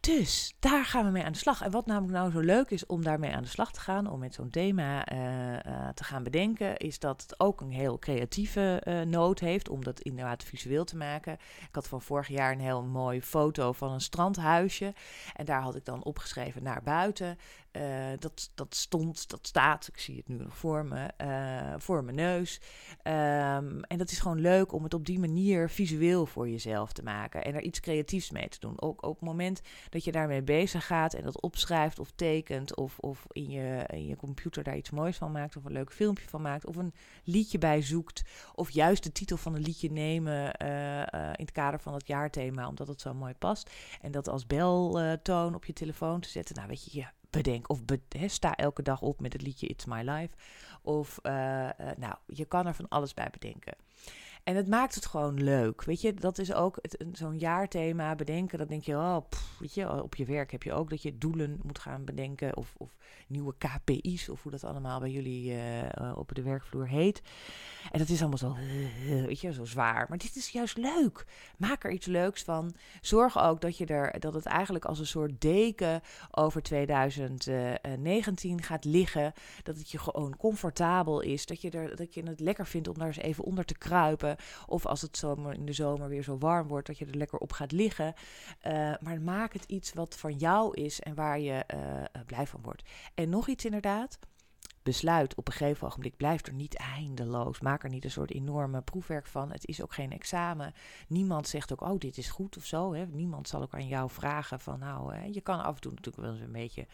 Dus 0.07 0.53
daar 0.59 0.85
gaan 0.85 1.05
we 1.05 1.11
mee 1.11 1.23
aan 1.23 1.31
de 1.31 1.37
slag. 1.37 1.61
En 1.61 1.71
wat 1.71 1.85
namelijk 1.85 2.13
nou 2.13 2.31
zo 2.31 2.39
leuk 2.39 2.69
is 2.69 2.85
om 2.85 3.03
daarmee 3.03 3.31
aan 3.31 3.43
de 3.43 3.49
slag 3.49 3.71
te 3.71 3.79
gaan, 3.79 4.07
om 4.07 4.19
met 4.19 4.33
zo'n 4.33 4.49
thema 4.49 5.11
uh, 5.11 5.19
uh, 5.53 5.89
te 5.93 6.03
gaan 6.03 6.23
bedenken, 6.23 6.77
is 6.77 6.99
dat 6.99 7.21
het 7.21 7.39
ook 7.39 7.61
een 7.61 7.71
heel 7.71 7.99
creatieve 7.99 8.81
uh, 8.87 9.01
noot 9.01 9.39
heeft 9.39 9.69
om 9.69 9.83
dat 9.83 9.99
inderdaad 9.99 10.43
visueel 10.43 10.83
te 10.85 10.97
maken. 10.97 11.33
Ik 11.33 11.69
had 11.71 11.87
van 11.87 12.01
vorig 12.01 12.27
jaar 12.27 12.51
een 12.51 12.59
heel 12.59 12.83
mooi 12.83 13.21
foto 13.21 13.71
van 13.71 13.91
een 13.91 14.01
strandhuisje. 14.01 14.93
En 15.35 15.45
daar 15.45 15.61
had 15.61 15.75
ik 15.75 15.85
dan 15.85 16.03
opgeschreven 16.03 16.63
naar 16.63 16.83
buiten. 16.83 17.37
Eh, 17.73 18.19
dat, 18.19 18.51
dat 18.55 18.75
stond, 18.75 19.29
dat 19.29 19.47
staat, 19.47 19.87
ik 19.87 19.99
zie 19.99 20.17
het 20.17 20.27
nu 20.27 20.35
nog 20.35 20.57
voor 20.57 20.85
me, 20.85 21.09
uh, 21.21 21.73
voor 21.77 22.03
mijn 22.03 22.15
neus. 22.15 22.61
Um, 23.03 23.83
en 23.83 23.97
dat 23.97 24.11
is 24.11 24.19
gewoon 24.19 24.39
leuk 24.39 24.71
om 24.71 24.83
het 24.83 24.93
op 24.93 25.05
die 25.05 25.19
manier 25.19 25.69
visueel 25.69 26.25
voor 26.25 26.49
jezelf 26.49 26.93
te 26.93 27.03
maken 27.03 27.43
en 27.43 27.55
er 27.55 27.61
iets 27.61 27.79
creatiefs 27.79 28.31
mee 28.31 28.47
te 28.47 28.59
doen. 28.59 28.81
Ook 28.81 29.03
op 29.03 29.15
het 29.15 29.27
moment 29.27 29.61
dat 29.89 30.03
je 30.03 30.11
daarmee 30.11 30.41
bezig 30.41 30.85
gaat 30.85 31.13
en 31.13 31.23
dat 31.23 31.41
opschrijft 31.41 31.99
of 31.99 32.11
tekent 32.15 32.75
of, 32.75 32.99
of 32.99 33.25
in, 33.31 33.49
je, 33.49 33.83
in 33.87 34.07
je 34.07 34.15
computer 34.15 34.63
daar 34.63 34.77
iets 34.77 34.89
moois 34.89 35.17
van 35.17 35.31
maakt 35.31 35.57
of 35.57 35.65
een 35.65 35.71
leuk 35.71 35.93
filmpje 35.93 36.29
van 36.29 36.41
maakt 36.41 36.65
of 36.65 36.75
een 36.75 36.93
liedje 37.23 37.57
bij 37.57 37.81
zoekt 37.81 38.23
of 38.55 38.69
juist 38.69 39.03
de 39.03 39.11
titel 39.11 39.37
van 39.37 39.55
een 39.55 39.61
liedje 39.61 39.91
nemen 39.91 40.55
uh, 40.63 40.99
in 41.35 41.45
het 41.45 41.51
kader 41.51 41.79
van 41.79 41.93
het 41.93 42.07
jaarthema 42.07 42.67
omdat 42.67 42.87
het 42.87 43.01
zo 43.01 43.13
mooi 43.13 43.33
past 43.33 43.69
en 44.01 44.11
dat 44.11 44.27
als 44.27 44.47
beltoon 44.47 45.55
op 45.55 45.65
je 45.65 45.73
telefoon 45.73 46.19
te 46.19 46.29
zetten. 46.29 46.55
Nou 46.55 46.67
weet 46.67 46.83
je, 46.83 46.99
ja, 46.99 47.13
bedenk. 47.33 47.69
Of 47.69 47.79
sta 48.27 48.55
elke 48.55 48.81
dag 48.81 49.01
op 49.01 49.21
met 49.21 49.33
het 49.33 49.41
liedje 49.41 49.67
It's 49.67 49.85
My 49.85 50.01
Life. 50.01 50.35
Of, 50.81 51.19
uh, 51.23 51.33
nou, 51.97 52.15
je 52.25 52.45
kan 52.45 52.67
er 52.67 52.73
van 52.73 52.89
alles 52.89 53.13
bij 53.13 53.29
bedenken. 53.31 53.75
En 54.43 54.55
het 54.55 54.67
maakt 54.67 54.95
het 54.95 55.05
gewoon 55.05 55.43
leuk. 55.43 55.83
Weet 55.83 56.01
je, 56.01 56.13
dat 56.13 56.37
is 56.37 56.53
ook 56.53 56.79
zo'n 57.11 57.37
jaarthema 57.37 58.15
bedenken. 58.15 58.57
Dan 58.57 58.67
denk 58.67 58.83
je, 58.83 58.95
oh, 58.95 59.17
weet 59.59 59.73
je, 59.73 60.03
op 60.03 60.15
je 60.15 60.25
werk 60.25 60.51
heb 60.51 60.63
je 60.63 60.73
ook 60.73 60.89
dat 60.89 61.01
je 61.01 61.17
doelen 61.17 61.59
moet 61.63 61.79
gaan 61.79 62.05
bedenken. 62.05 62.57
Of, 62.57 62.73
of 62.77 62.89
nieuwe 63.27 63.53
KPI's, 63.57 64.29
of 64.29 64.43
hoe 64.43 64.51
dat 64.51 64.63
allemaal 64.63 64.99
bij 64.99 65.09
jullie 65.09 65.53
uh, 65.53 66.11
op 66.15 66.35
de 66.35 66.41
werkvloer 66.41 66.87
heet. 66.87 67.21
En 67.91 67.99
dat 67.99 68.09
is 68.09 68.19
allemaal 68.19 68.37
zo, 68.37 68.55
weet 69.27 69.39
je, 69.39 69.53
zo 69.53 69.65
zwaar. 69.65 70.05
Maar 70.09 70.17
dit 70.17 70.35
is 70.35 70.49
juist 70.49 70.77
leuk. 70.77 71.25
Maak 71.57 71.83
er 71.83 71.91
iets 71.91 72.05
leuks 72.05 72.43
van. 72.43 72.73
Zorg 73.01 73.39
ook 73.39 73.61
dat, 73.61 73.77
je 73.77 73.85
er, 73.85 74.19
dat 74.19 74.33
het 74.33 74.45
eigenlijk 74.45 74.85
als 74.85 74.99
een 74.99 75.07
soort 75.07 75.41
deken 75.41 76.01
over 76.31 76.61
2019 76.61 78.61
gaat 78.61 78.85
liggen. 78.85 79.33
Dat 79.63 79.77
het 79.77 79.91
je 79.91 79.97
gewoon 79.97 80.37
comfortabel 80.37 81.21
is. 81.21 81.45
Dat 81.45 81.61
je, 81.61 81.69
er, 81.69 81.95
dat 81.95 82.13
je 82.13 82.23
het 82.23 82.39
lekker 82.39 82.67
vindt 82.67 82.87
om 82.87 82.97
daar 82.97 83.07
eens 83.07 83.17
even 83.17 83.43
onder 83.43 83.65
te 83.65 83.77
kruipen. 83.77 84.32
Of 84.67 84.85
als 84.85 85.01
het 85.01 85.17
zomer, 85.17 85.53
in 85.53 85.65
de 85.65 85.73
zomer 85.73 86.09
weer 86.09 86.23
zo 86.23 86.37
warm 86.37 86.67
wordt, 86.67 86.87
dat 86.87 86.97
je 86.97 87.05
er 87.05 87.15
lekker 87.15 87.39
op 87.39 87.51
gaat 87.51 87.71
liggen. 87.71 88.13
Uh, 88.67 88.93
maar 89.01 89.21
maak 89.21 89.53
het 89.53 89.63
iets 89.65 89.93
wat 89.93 90.15
van 90.17 90.33
jou 90.33 90.73
is 90.81 90.99
en 90.99 91.15
waar 91.15 91.39
je 91.39 91.65
blij 92.25 92.47
van 92.47 92.61
wordt. 92.63 92.83
En 93.13 93.29
nog 93.29 93.47
iets 93.47 93.65
inderdaad. 93.65 94.19
Besluit 94.83 95.35
op 95.35 95.47
een 95.47 95.53
gegeven 95.53 95.87
ogenblik, 95.87 96.17
blijf 96.17 96.45
er 96.45 96.53
niet 96.53 96.75
eindeloos. 96.75 97.59
Maak 97.59 97.83
er 97.83 97.89
niet 97.89 98.03
een 98.03 98.11
soort 98.11 98.31
enorme 98.31 98.81
proefwerk 98.81 99.25
van. 99.25 99.51
Het 99.51 99.67
is 99.67 99.81
ook 99.81 99.93
geen 99.93 100.11
examen. 100.11 100.73
Niemand 101.07 101.47
zegt 101.47 101.71
ook, 101.71 101.81
oh, 101.81 101.99
dit 101.99 102.17
is 102.17 102.29
goed 102.29 102.57
of 102.57 102.65
zo. 102.65 102.93
Hè. 102.93 103.05
Niemand 103.05 103.47
zal 103.47 103.61
ook 103.61 103.73
aan 103.73 103.87
jou 103.87 104.09
vragen 104.09 104.59
van, 104.59 104.79
nou, 104.79 105.15
hè. 105.15 105.23
je 105.23 105.41
kan 105.41 105.63
af 105.63 105.75
en 105.75 105.81
toe 105.81 105.91
natuurlijk 105.91 106.23
wel 106.23 106.33
eens 106.33 106.43
een 106.43 106.51
beetje 106.51 106.87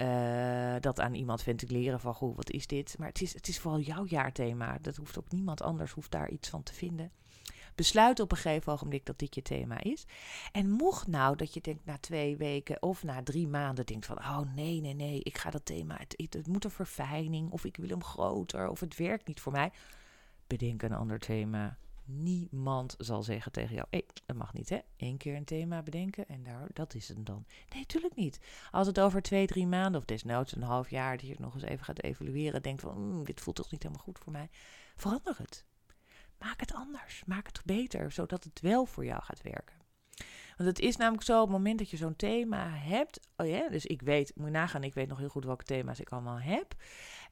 uh, 0.00 0.74
dat 0.80 1.00
aan 1.00 1.14
iemand 1.14 1.42
ventileren 1.42 2.00
van, 2.00 2.14
goh, 2.14 2.36
wat 2.36 2.50
is 2.50 2.66
dit? 2.66 2.98
Maar 2.98 3.08
het 3.08 3.22
is, 3.22 3.34
het 3.34 3.48
is 3.48 3.58
vooral 3.58 3.80
jouw 3.80 4.06
jaarthema. 4.06 4.78
Dat 4.80 4.96
hoeft 4.96 5.18
ook 5.18 5.30
niemand 5.30 5.62
anders, 5.62 5.92
hoeft 5.92 6.10
daar 6.10 6.30
iets 6.30 6.48
van 6.48 6.62
te 6.62 6.74
vinden. 6.74 7.10
Besluit 7.74 8.20
op 8.20 8.30
een 8.30 8.36
gegeven 8.36 8.72
ogenblik 8.72 9.06
dat 9.06 9.18
dit 9.18 9.34
je 9.34 9.42
thema 9.42 9.82
is. 9.82 10.06
En 10.52 10.70
mocht 10.70 11.06
nou 11.06 11.36
dat 11.36 11.54
je 11.54 11.60
denkt 11.60 11.84
na 11.84 11.98
twee 11.98 12.36
weken 12.36 12.82
of 12.82 13.02
na 13.02 13.22
drie 13.22 13.48
maanden 13.48 13.86
denkt 13.86 14.06
van, 14.06 14.18
oh 14.18 14.40
nee, 14.54 14.80
nee, 14.80 14.94
nee, 14.94 15.20
ik 15.22 15.38
ga 15.38 15.50
dat 15.50 15.64
thema, 15.64 15.96
het, 15.98 16.14
het, 16.30 16.46
moet 16.46 16.64
een 16.64 16.70
verfijning 16.70 17.50
of 17.50 17.64
ik 17.64 17.76
wil 17.76 17.88
hem 17.88 18.04
groter 18.04 18.68
of 18.68 18.80
het 18.80 18.96
werkt 18.96 19.26
niet 19.26 19.40
voor 19.40 19.52
mij. 19.52 19.72
Bedenk 20.46 20.82
een 20.82 20.92
ander 20.92 21.18
thema. 21.18 21.76
Niemand 22.10 22.94
zal 22.98 23.22
zeggen 23.22 23.52
tegen 23.52 23.74
jou: 23.74 23.86
hey, 23.90 24.04
dat 24.26 24.36
mag 24.36 24.52
niet, 24.52 24.68
hè? 24.68 24.78
Eén 24.96 25.16
keer 25.16 25.36
een 25.36 25.44
thema 25.44 25.82
bedenken 25.82 26.28
en 26.28 26.42
daar, 26.42 26.68
dat 26.72 26.94
is 26.94 27.08
het 27.08 27.26
dan. 27.26 27.44
Nee, 27.70 27.80
natuurlijk 27.80 28.14
niet. 28.14 28.40
Als 28.70 28.86
het 28.86 29.00
over 29.00 29.22
twee, 29.22 29.46
drie 29.46 29.66
maanden 29.66 30.00
of 30.00 30.06
desnoods 30.06 30.56
een 30.56 30.62
half 30.62 30.90
jaar 30.90 31.16
dat 31.16 31.26
je 31.26 31.32
het 31.32 31.38
nog 31.38 31.54
eens 31.54 31.62
even 31.62 31.84
gaat 31.84 32.02
evalueren, 32.02 32.62
denkt 32.62 32.80
van: 32.80 32.98
mm, 32.98 33.24
dit 33.24 33.40
voelt 33.40 33.56
toch 33.56 33.70
niet 33.70 33.82
helemaal 33.82 34.04
goed 34.04 34.18
voor 34.18 34.32
mij, 34.32 34.48
verander 34.96 35.38
het. 35.38 35.64
Maak 36.38 36.60
het 36.60 36.74
anders. 36.74 37.22
Maak 37.26 37.46
het 37.46 37.60
beter, 37.64 38.12
zodat 38.12 38.44
het 38.44 38.60
wel 38.60 38.86
voor 38.86 39.04
jou 39.04 39.22
gaat 39.22 39.42
werken. 39.42 39.76
Want 40.56 40.68
het 40.70 40.78
is 40.78 40.96
namelijk 40.96 41.24
zo, 41.24 41.40
op 41.40 41.48
het 41.48 41.56
moment 41.56 41.78
dat 41.78 41.90
je 41.90 41.96
zo'n 41.96 42.16
thema 42.16 42.68
hebt. 42.68 43.20
Oh 43.36 43.46
ja, 43.46 43.68
dus 43.68 43.86
ik 43.86 44.02
weet, 44.02 44.32
moet 44.34 44.46
je 44.46 44.52
nagaan, 44.52 44.84
ik 44.84 44.94
weet 44.94 45.08
nog 45.08 45.18
heel 45.18 45.28
goed 45.28 45.44
welke 45.44 45.64
thema's 45.64 46.00
ik 46.00 46.08
allemaal 46.08 46.40
heb. 46.40 46.74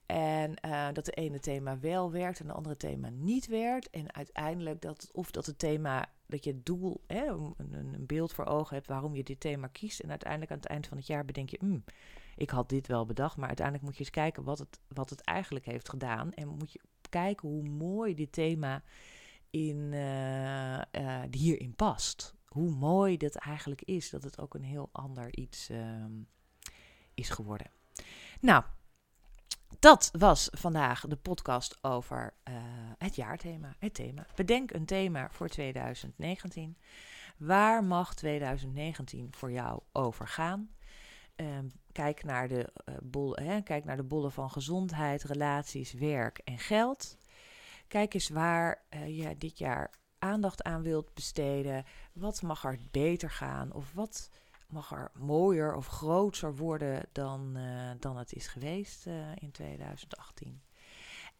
En 0.06 0.54
uh, 0.64 0.88
dat 0.92 1.04
de 1.04 1.12
ene 1.12 1.40
thema 1.40 1.78
wel 1.78 2.10
werkt 2.10 2.40
en 2.40 2.46
de 2.46 2.52
andere 2.52 2.76
thema 2.76 3.08
niet 3.08 3.46
werkt. 3.46 3.90
En 3.90 4.14
uiteindelijk 4.14 4.80
dat, 4.80 5.08
of 5.12 5.30
dat 5.30 5.46
het 5.46 5.58
thema, 5.58 6.06
dat 6.26 6.44
je 6.44 6.50
het 6.50 6.66
doel, 6.66 7.04
hè, 7.06 7.26
een, 7.26 7.54
een, 7.72 8.06
beeld 8.06 8.32
voor 8.32 8.44
ogen 8.44 8.74
hebt 8.74 8.86
waarom 8.86 9.14
je 9.14 9.22
dit 9.22 9.40
thema 9.40 9.66
kiest. 9.66 10.00
En 10.00 10.10
uiteindelijk 10.10 10.50
aan 10.50 10.58
het 10.58 10.66
eind 10.66 10.86
van 10.86 10.96
het 10.96 11.06
jaar 11.06 11.24
bedenk 11.24 11.48
je, 11.48 11.58
mm, 11.60 11.84
ik 12.36 12.50
had 12.50 12.68
dit 12.68 12.86
wel 12.86 13.06
bedacht. 13.06 13.36
Maar 13.36 13.46
uiteindelijk 13.46 13.86
moet 13.86 13.96
je 13.96 14.00
eens 14.00 14.10
kijken 14.10 14.44
wat 14.44 14.58
het, 14.58 14.80
wat 14.88 15.10
het 15.10 15.20
eigenlijk 15.20 15.64
heeft 15.64 15.88
gedaan. 15.88 16.32
En 16.32 16.48
moet 16.48 16.72
je 16.72 16.80
kijken 17.08 17.48
hoe 17.48 17.62
mooi 17.62 18.14
dit 18.14 18.32
thema 18.32 18.82
in, 19.50 19.76
uh, 19.92 20.80
uh, 20.92 21.22
hierin 21.30 21.74
past. 21.74 22.34
Hoe 22.46 22.70
mooi 22.70 23.16
dat 23.16 23.34
eigenlijk 23.34 23.82
is, 23.82 24.10
dat 24.10 24.22
het 24.22 24.40
ook 24.40 24.54
een 24.54 24.64
heel 24.64 24.88
ander 24.92 25.36
iets 25.36 25.70
uh, 25.70 26.04
is 27.14 27.28
geworden. 27.28 27.70
Nou, 28.40 28.64
dat 29.79 30.11
was 30.18 30.48
vandaag 30.52 31.00
de 31.00 31.16
podcast 31.16 31.85
over 31.85 32.35
uh, 32.48 32.55
het 32.98 33.16
jaarthema. 33.16 33.74
Het 33.79 33.94
thema. 33.94 34.26
Bedenk 34.35 34.72
een 34.72 34.85
thema 34.85 35.29
voor 35.31 35.48
2019. 35.48 36.76
Waar 37.37 37.85
mag 37.85 38.14
2019 38.14 39.29
voor 39.31 39.52
jou 39.52 39.81
over 39.92 40.29
gaan? 40.29 40.70
Um, 41.37 41.72
kijk, 41.92 42.24
naar 42.24 42.48
de, 42.48 42.72
uh, 42.88 42.94
bol, 43.02 43.35
hè, 43.35 43.61
kijk 43.61 43.85
naar 43.85 43.96
de 43.96 44.02
bollen 44.02 44.33
van 44.33 44.50
gezondheid, 44.50 45.22
relaties, 45.22 45.92
werk 45.92 46.38
en 46.44 46.59
geld. 46.59 47.16
Kijk 47.88 48.14
eens 48.14 48.29
waar 48.29 48.83
uh, 48.90 49.18
je 49.18 49.37
dit 49.38 49.59
jaar 49.59 49.90
aandacht 50.18 50.62
aan 50.62 50.83
wilt 50.83 51.14
besteden. 51.14 51.85
Wat 52.12 52.42
mag 52.42 52.64
er 52.64 52.79
beter 52.90 53.31
gaan? 53.31 53.72
Of 53.72 53.92
wat 53.92 54.31
mag 54.68 54.92
er 54.92 55.11
mooier 55.14 55.74
of 55.74 55.87
groter 55.87 56.57
worden 56.57 57.02
dan, 57.12 57.57
uh, 57.57 57.90
dan 57.98 58.16
het 58.16 58.33
is 58.33 58.46
geweest 58.46 59.07
uh, 59.07 59.14
in 59.35 59.50
2018? 59.50 60.62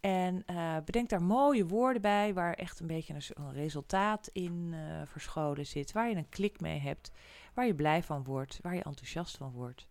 En 0.01 0.43
uh, 0.51 0.77
bedenk 0.85 1.09
daar 1.09 1.23
mooie 1.23 1.67
woorden 1.67 2.03
bij, 2.03 2.35
waar 2.35 2.55
echt 2.55 2.81
een 2.81 2.87
beetje 2.87 3.15
een, 3.15 3.53
resultaat 3.53 4.29
in 4.33 4.75
verscholen 5.05 5.67
zit, 5.67 5.93
waar 5.93 6.09
je 6.09 6.17
een 6.17 6.29
klik 6.29 6.61
mee 6.61 6.79
hebt, 6.79 7.11
waar 7.55 7.67
je 7.67 7.75
blij 7.75 8.03
van 8.03 8.25
wordt, 8.25 8.59
waar 8.63 8.75
je 8.75 8.83
enthousiast 8.83 9.37
van 9.37 9.51
wordt. 9.51 9.89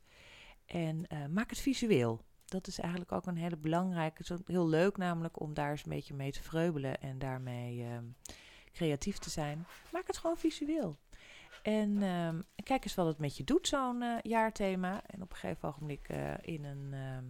En 0.65 1.07
maak 1.29 1.49
het 1.49 1.59
visueel. 1.59 2.21
Dat 2.45 2.67
is 2.67 2.79
eigenlijk 2.79 3.11
ook 3.11 3.25
een 3.25 3.37
hele 3.37 3.57
belangrijke. 3.57 4.17
Het 4.17 4.29
is 4.29 4.37
heel 4.45 4.67
leuk 4.67 4.97
namelijk 4.97 5.39
om 5.39 5.53
daar 5.53 5.71
eens 5.71 5.83
een 5.83 5.91
beetje 5.91 6.13
mee 6.13 6.31
te 6.31 6.43
vreubelen 6.43 7.01
en 7.01 7.19
daarmee 7.19 7.85
creatief 8.75 9.17
te 9.17 9.29
zijn. 9.29 9.65
Maak 9.91 10.07
het 10.07 10.17
gewoon 10.17 10.37
visueel. 10.37 10.97
En 11.65 11.89
uh, 11.89 12.29
kijk 12.63 12.83
eens 12.83 12.95
wat 12.95 13.05
het 13.05 13.17
met 13.17 13.37
je 13.37 13.43
doet, 13.43 13.67
zo'n 13.67 14.01
uh, 14.01 14.17
jaarthema. 14.21 15.01
En 15.05 15.21
op 15.21 15.31
een 15.31 15.37
gegeven 15.37 15.69
ogenblik 15.69 16.09
uh, 16.09 16.33
in 16.41 16.63
een 16.63 16.93
ehm, 16.93 17.23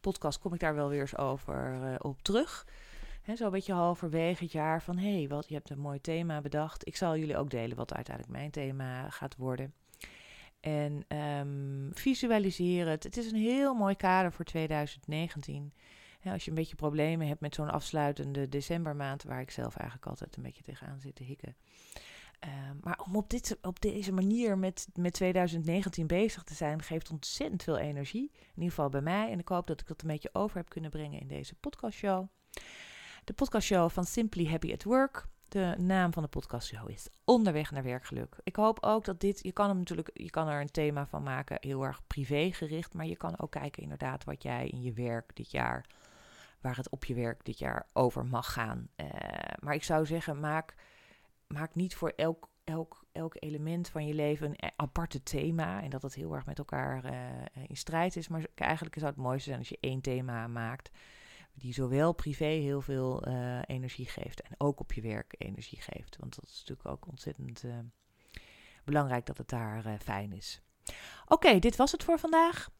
podcast 0.00 0.38
kom 0.38 0.54
ik 0.54 0.60
daar 0.60 0.74
wel 0.74 0.88
weer 0.88 1.00
eens 1.00 1.16
over 1.16 1.82
eh, 1.82 1.94
op 1.98 2.22
terug. 2.22 2.66
Zo'n 3.26 3.46
een 3.46 3.52
beetje 3.52 3.72
halverwege 3.72 4.42
het 4.42 4.52
jaar 4.52 4.82
van... 4.82 4.98
hé, 4.98 5.18
hey, 5.18 5.28
wat, 5.28 5.48
je 5.48 5.54
hebt 5.54 5.70
een 5.70 5.78
mooi 5.78 6.00
thema 6.00 6.40
bedacht. 6.40 6.86
Ik 6.86 6.96
zal 6.96 7.16
jullie 7.16 7.36
ook 7.36 7.50
delen 7.50 7.76
wat 7.76 7.94
uiteindelijk 7.94 8.36
mijn 8.36 8.50
thema 8.50 9.10
gaat 9.10 9.36
worden. 9.36 9.74
En 10.60 11.16
um, 11.16 11.90
visualiseer 11.92 12.88
het. 12.88 13.02
Het 13.02 13.16
is 13.16 13.32
een 13.32 13.38
heel 13.38 13.74
mooi 13.74 13.94
kader 13.94 14.32
voor 14.32 14.44
2019. 14.44 15.72
als 16.24 16.44
je 16.44 16.50
een 16.50 16.56
beetje 16.56 16.76
problemen 16.76 17.26
hebt 17.26 17.40
met 17.40 17.54
zo'n 17.54 17.70
afsluitende 17.70 18.48
decembermaand, 18.48 19.22
waar 19.22 19.40
ik 19.40 19.50
zelf 19.50 19.76
eigenlijk 19.76 20.08
altijd 20.08 20.36
een 20.36 20.42
beetje 20.42 20.62
tegenaan 20.62 21.00
zit 21.00 21.14
te 21.14 21.24
hikken. 21.24 21.56
Um, 22.44 22.78
maar 22.82 23.00
om 23.06 23.16
op, 23.16 23.30
dit, 23.30 23.58
op 23.62 23.80
deze 23.80 24.12
manier 24.12 24.58
met, 24.58 24.88
met 24.94 25.12
2019 25.12 26.06
bezig 26.06 26.42
te 26.42 26.54
zijn, 26.54 26.82
geeft 26.82 27.10
ontzettend 27.10 27.62
veel 27.62 27.78
energie. 27.78 28.30
In 28.32 28.48
ieder 28.54 28.68
geval 28.68 28.88
bij 28.88 29.00
mij. 29.00 29.30
En 29.30 29.38
ik 29.38 29.48
hoop 29.48 29.66
dat 29.66 29.80
ik 29.80 29.86
dat 29.86 30.02
een 30.02 30.08
beetje 30.08 30.30
over 30.32 30.56
heb 30.56 30.68
kunnen 30.68 30.90
brengen 30.90 31.20
in 31.20 31.28
deze 31.28 31.54
podcastshow. 31.54 32.26
De 33.24 33.32
podcastshow 33.32 33.90
van 33.90 34.04
Simply 34.04 34.46
Happy 34.46 34.72
at 34.72 34.82
Work. 34.82 35.28
De 35.48 35.74
naam 35.78 36.12
van 36.12 36.22
de 36.22 36.28
podcastshow 36.28 36.90
is 36.90 37.08
Onderweg 37.24 37.70
naar 37.70 37.82
werkgeluk. 37.82 38.36
Ik 38.42 38.56
hoop 38.56 38.78
ook 38.80 39.04
dat 39.04 39.20
dit, 39.20 39.40
je 39.42 39.52
kan 39.52 39.68
hem 39.68 39.78
natuurlijk, 39.78 40.10
je 40.12 40.30
kan 40.30 40.48
er 40.48 40.60
een 40.60 40.70
thema 40.70 41.06
van 41.06 41.22
maken, 41.22 41.56
heel 41.60 41.84
erg 41.84 42.06
privé 42.06 42.52
gericht, 42.52 42.94
maar 42.94 43.06
je 43.06 43.16
kan 43.16 43.38
ook 43.38 43.50
kijken 43.50 43.82
inderdaad 43.82 44.24
wat 44.24 44.42
jij 44.42 44.68
in 44.68 44.82
je 44.82 44.92
werk 44.92 45.36
dit 45.36 45.50
jaar, 45.50 45.86
waar 46.60 46.76
het 46.76 46.90
op 46.90 47.04
je 47.04 47.14
werk 47.14 47.44
dit 47.44 47.58
jaar 47.58 47.86
over 47.92 48.26
mag 48.26 48.52
gaan. 48.52 48.88
Uh, 48.96 49.06
maar 49.60 49.74
ik 49.74 49.84
zou 49.84 50.06
zeggen, 50.06 50.40
maak, 50.40 50.74
maak 51.52 51.74
niet 51.74 51.94
voor 51.94 52.12
elk, 52.16 52.48
elk, 52.64 53.04
elk 53.12 53.36
element 53.38 53.88
van 53.88 54.06
je 54.06 54.14
leven 54.14 54.46
een 54.46 54.70
aparte 54.76 55.22
thema 55.22 55.82
en 55.82 55.90
dat 55.90 56.02
het 56.02 56.14
heel 56.14 56.34
erg 56.34 56.46
met 56.46 56.58
elkaar 56.58 57.04
uh, 57.04 57.64
in 57.66 57.76
strijd 57.76 58.16
is. 58.16 58.28
Maar 58.28 58.46
eigenlijk 58.54 58.94
zou 58.94 59.06
het 59.06 59.16
mooiste 59.20 59.48
zijn 59.48 59.58
als 59.58 59.68
je 59.68 59.78
één 59.80 60.00
thema 60.00 60.46
maakt 60.46 60.90
die 61.52 61.72
zowel 61.72 62.12
privé 62.12 62.44
heel 62.44 62.80
veel 62.80 63.24
energie 63.66 64.06
geeft 64.06 64.42
en 64.42 64.54
ook 64.58 64.80
op 64.80 64.92
je 64.92 65.00
werk 65.00 65.34
energie 65.38 65.80
geeft. 65.80 66.16
Want 66.16 66.34
dat 66.34 66.44
is 66.44 66.58
natuurlijk 66.58 66.88
ook 66.88 67.08
ontzettend 67.08 67.64
belangrijk 68.84 69.26
dat 69.26 69.38
het 69.38 69.48
daar 69.48 69.98
fijn 69.98 70.32
is. 70.32 70.62
Oké, 71.26 71.58
dit 71.58 71.76
was 71.76 71.92
het 71.92 72.04
voor 72.04 72.18
vandaag. 72.18 72.70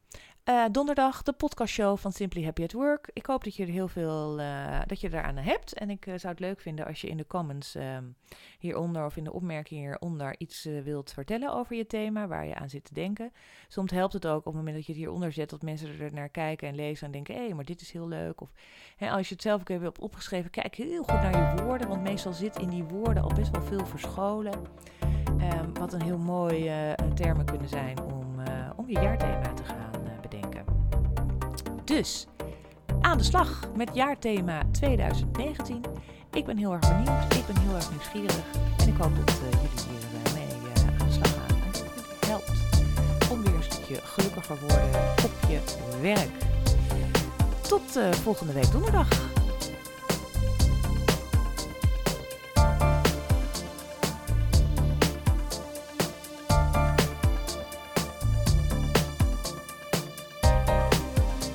Uh, 0.49 0.65
donderdag 0.71 1.21
de 1.21 1.33
podcastshow 1.33 1.97
van 1.97 2.11
Simply 2.11 2.43
Happy 2.43 2.63
at 2.63 2.71
Work. 2.71 3.09
Ik 3.13 3.25
hoop 3.25 3.43
dat 3.43 3.55
je 3.55 3.63
er 3.63 3.69
heel 3.69 3.87
veel 3.87 4.39
uh, 4.39 4.79
dat 4.85 5.01
je 5.01 5.13
eraan 5.13 5.37
hebt. 5.37 5.73
En 5.73 5.89
ik 5.89 6.05
uh, 6.05 6.13
zou 6.17 6.33
het 6.33 6.39
leuk 6.39 6.61
vinden 6.61 6.85
als 6.85 7.01
je 7.01 7.07
in 7.07 7.17
de 7.17 7.27
comments 7.27 7.75
um, 7.75 8.15
hieronder 8.59 9.05
of 9.05 9.17
in 9.17 9.23
de 9.23 9.33
opmerkingen 9.33 9.83
hieronder 9.83 10.35
iets 10.37 10.63
wilt 10.83 11.11
vertellen 11.11 11.53
over 11.53 11.75
je 11.75 11.87
thema, 11.87 12.27
waar 12.27 12.45
je 12.45 12.55
aan 12.55 12.69
zit 12.69 12.83
te 12.83 12.93
denken. 12.93 13.31
Soms 13.67 13.91
helpt 13.91 14.13
het 14.13 14.27
ook 14.27 14.37
op 14.37 14.45
het 14.45 14.53
moment 14.53 14.75
dat 14.75 14.85
je 14.85 14.91
het 14.91 15.01
hieronder 15.01 15.31
zet, 15.31 15.49
dat 15.49 15.61
mensen 15.61 15.99
er 15.99 16.13
naar 16.13 16.29
kijken 16.29 16.67
en 16.67 16.75
lezen 16.75 17.05
en 17.05 17.11
denken: 17.11 17.35
hé, 17.35 17.45
hey, 17.45 17.53
maar 17.53 17.65
dit 17.65 17.81
is 17.81 17.91
heel 17.91 18.07
leuk. 18.07 18.41
Of 18.41 18.51
hè, 18.97 19.11
als 19.11 19.27
je 19.27 19.33
het 19.33 19.43
zelf 19.43 19.61
ook 19.61 19.69
even 19.69 19.83
hebt 19.83 19.99
opgeschreven, 19.99 20.51
kijk 20.51 20.75
heel 20.75 21.03
goed 21.03 21.21
naar 21.21 21.55
je 21.55 21.63
woorden, 21.63 21.87
want 21.87 22.01
meestal 22.01 22.33
zit 22.33 22.57
in 22.57 22.69
die 22.69 22.83
woorden 22.83 23.23
al 23.23 23.33
best 23.33 23.51
wel 23.51 23.63
veel 23.63 23.85
verscholen. 23.85 24.53
Um, 25.41 25.73
wat 25.73 25.93
een 25.93 26.03
heel 26.03 26.17
mooi 26.17 26.71
termen 27.13 27.45
kunnen 27.45 27.69
zijn 27.69 28.01
om, 28.01 28.35
om 28.75 28.87
je 28.87 28.99
jaarthema 28.99 29.53
te 29.53 29.63
gaan. 29.63 29.90
Dus 31.91 32.27
aan 33.01 33.17
de 33.17 33.23
slag 33.23 33.69
met 33.75 33.89
jaarthema 33.93 34.61
2019. 34.71 35.81
Ik 36.31 36.45
ben 36.45 36.57
heel 36.57 36.73
erg 36.73 36.89
benieuwd, 36.89 37.33
ik 37.33 37.45
ben 37.45 37.57
heel 37.57 37.75
erg 37.75 37.89
nieuwsgierig 37.89 38.39
en 38.77 38.87
ik 38.87 38.97
hoop 38.97 39.15
dat 39.15 39.29
uh, 39.29 39.51
jullie 39.51 39.99
hiermee 40.23 40.47
uh, 40.47 40.83
uh, 40.83 41.01
aan 41.01 41.07
de 41.07 41.13
slag 41.13 41.33
gaan. 41.33 41.57
En 41.57 41.71
dat 41.71 41.81
het 41.81 42.27
helpt 42.27 42.51
om 43.31 43.43
weer 43.43 43.55
een 43.55 43.63
stukje 43.63 43.99
gelukkiger 44.03 44.57
worden 44.59 44.89
op 45.25 45.49
je 45.49 45.59
werk. 46.01 46.29
Tot 47.61 47.99
volgende 48.23 48.53
week 48.53 48.71
donderdag. 48.71 49.30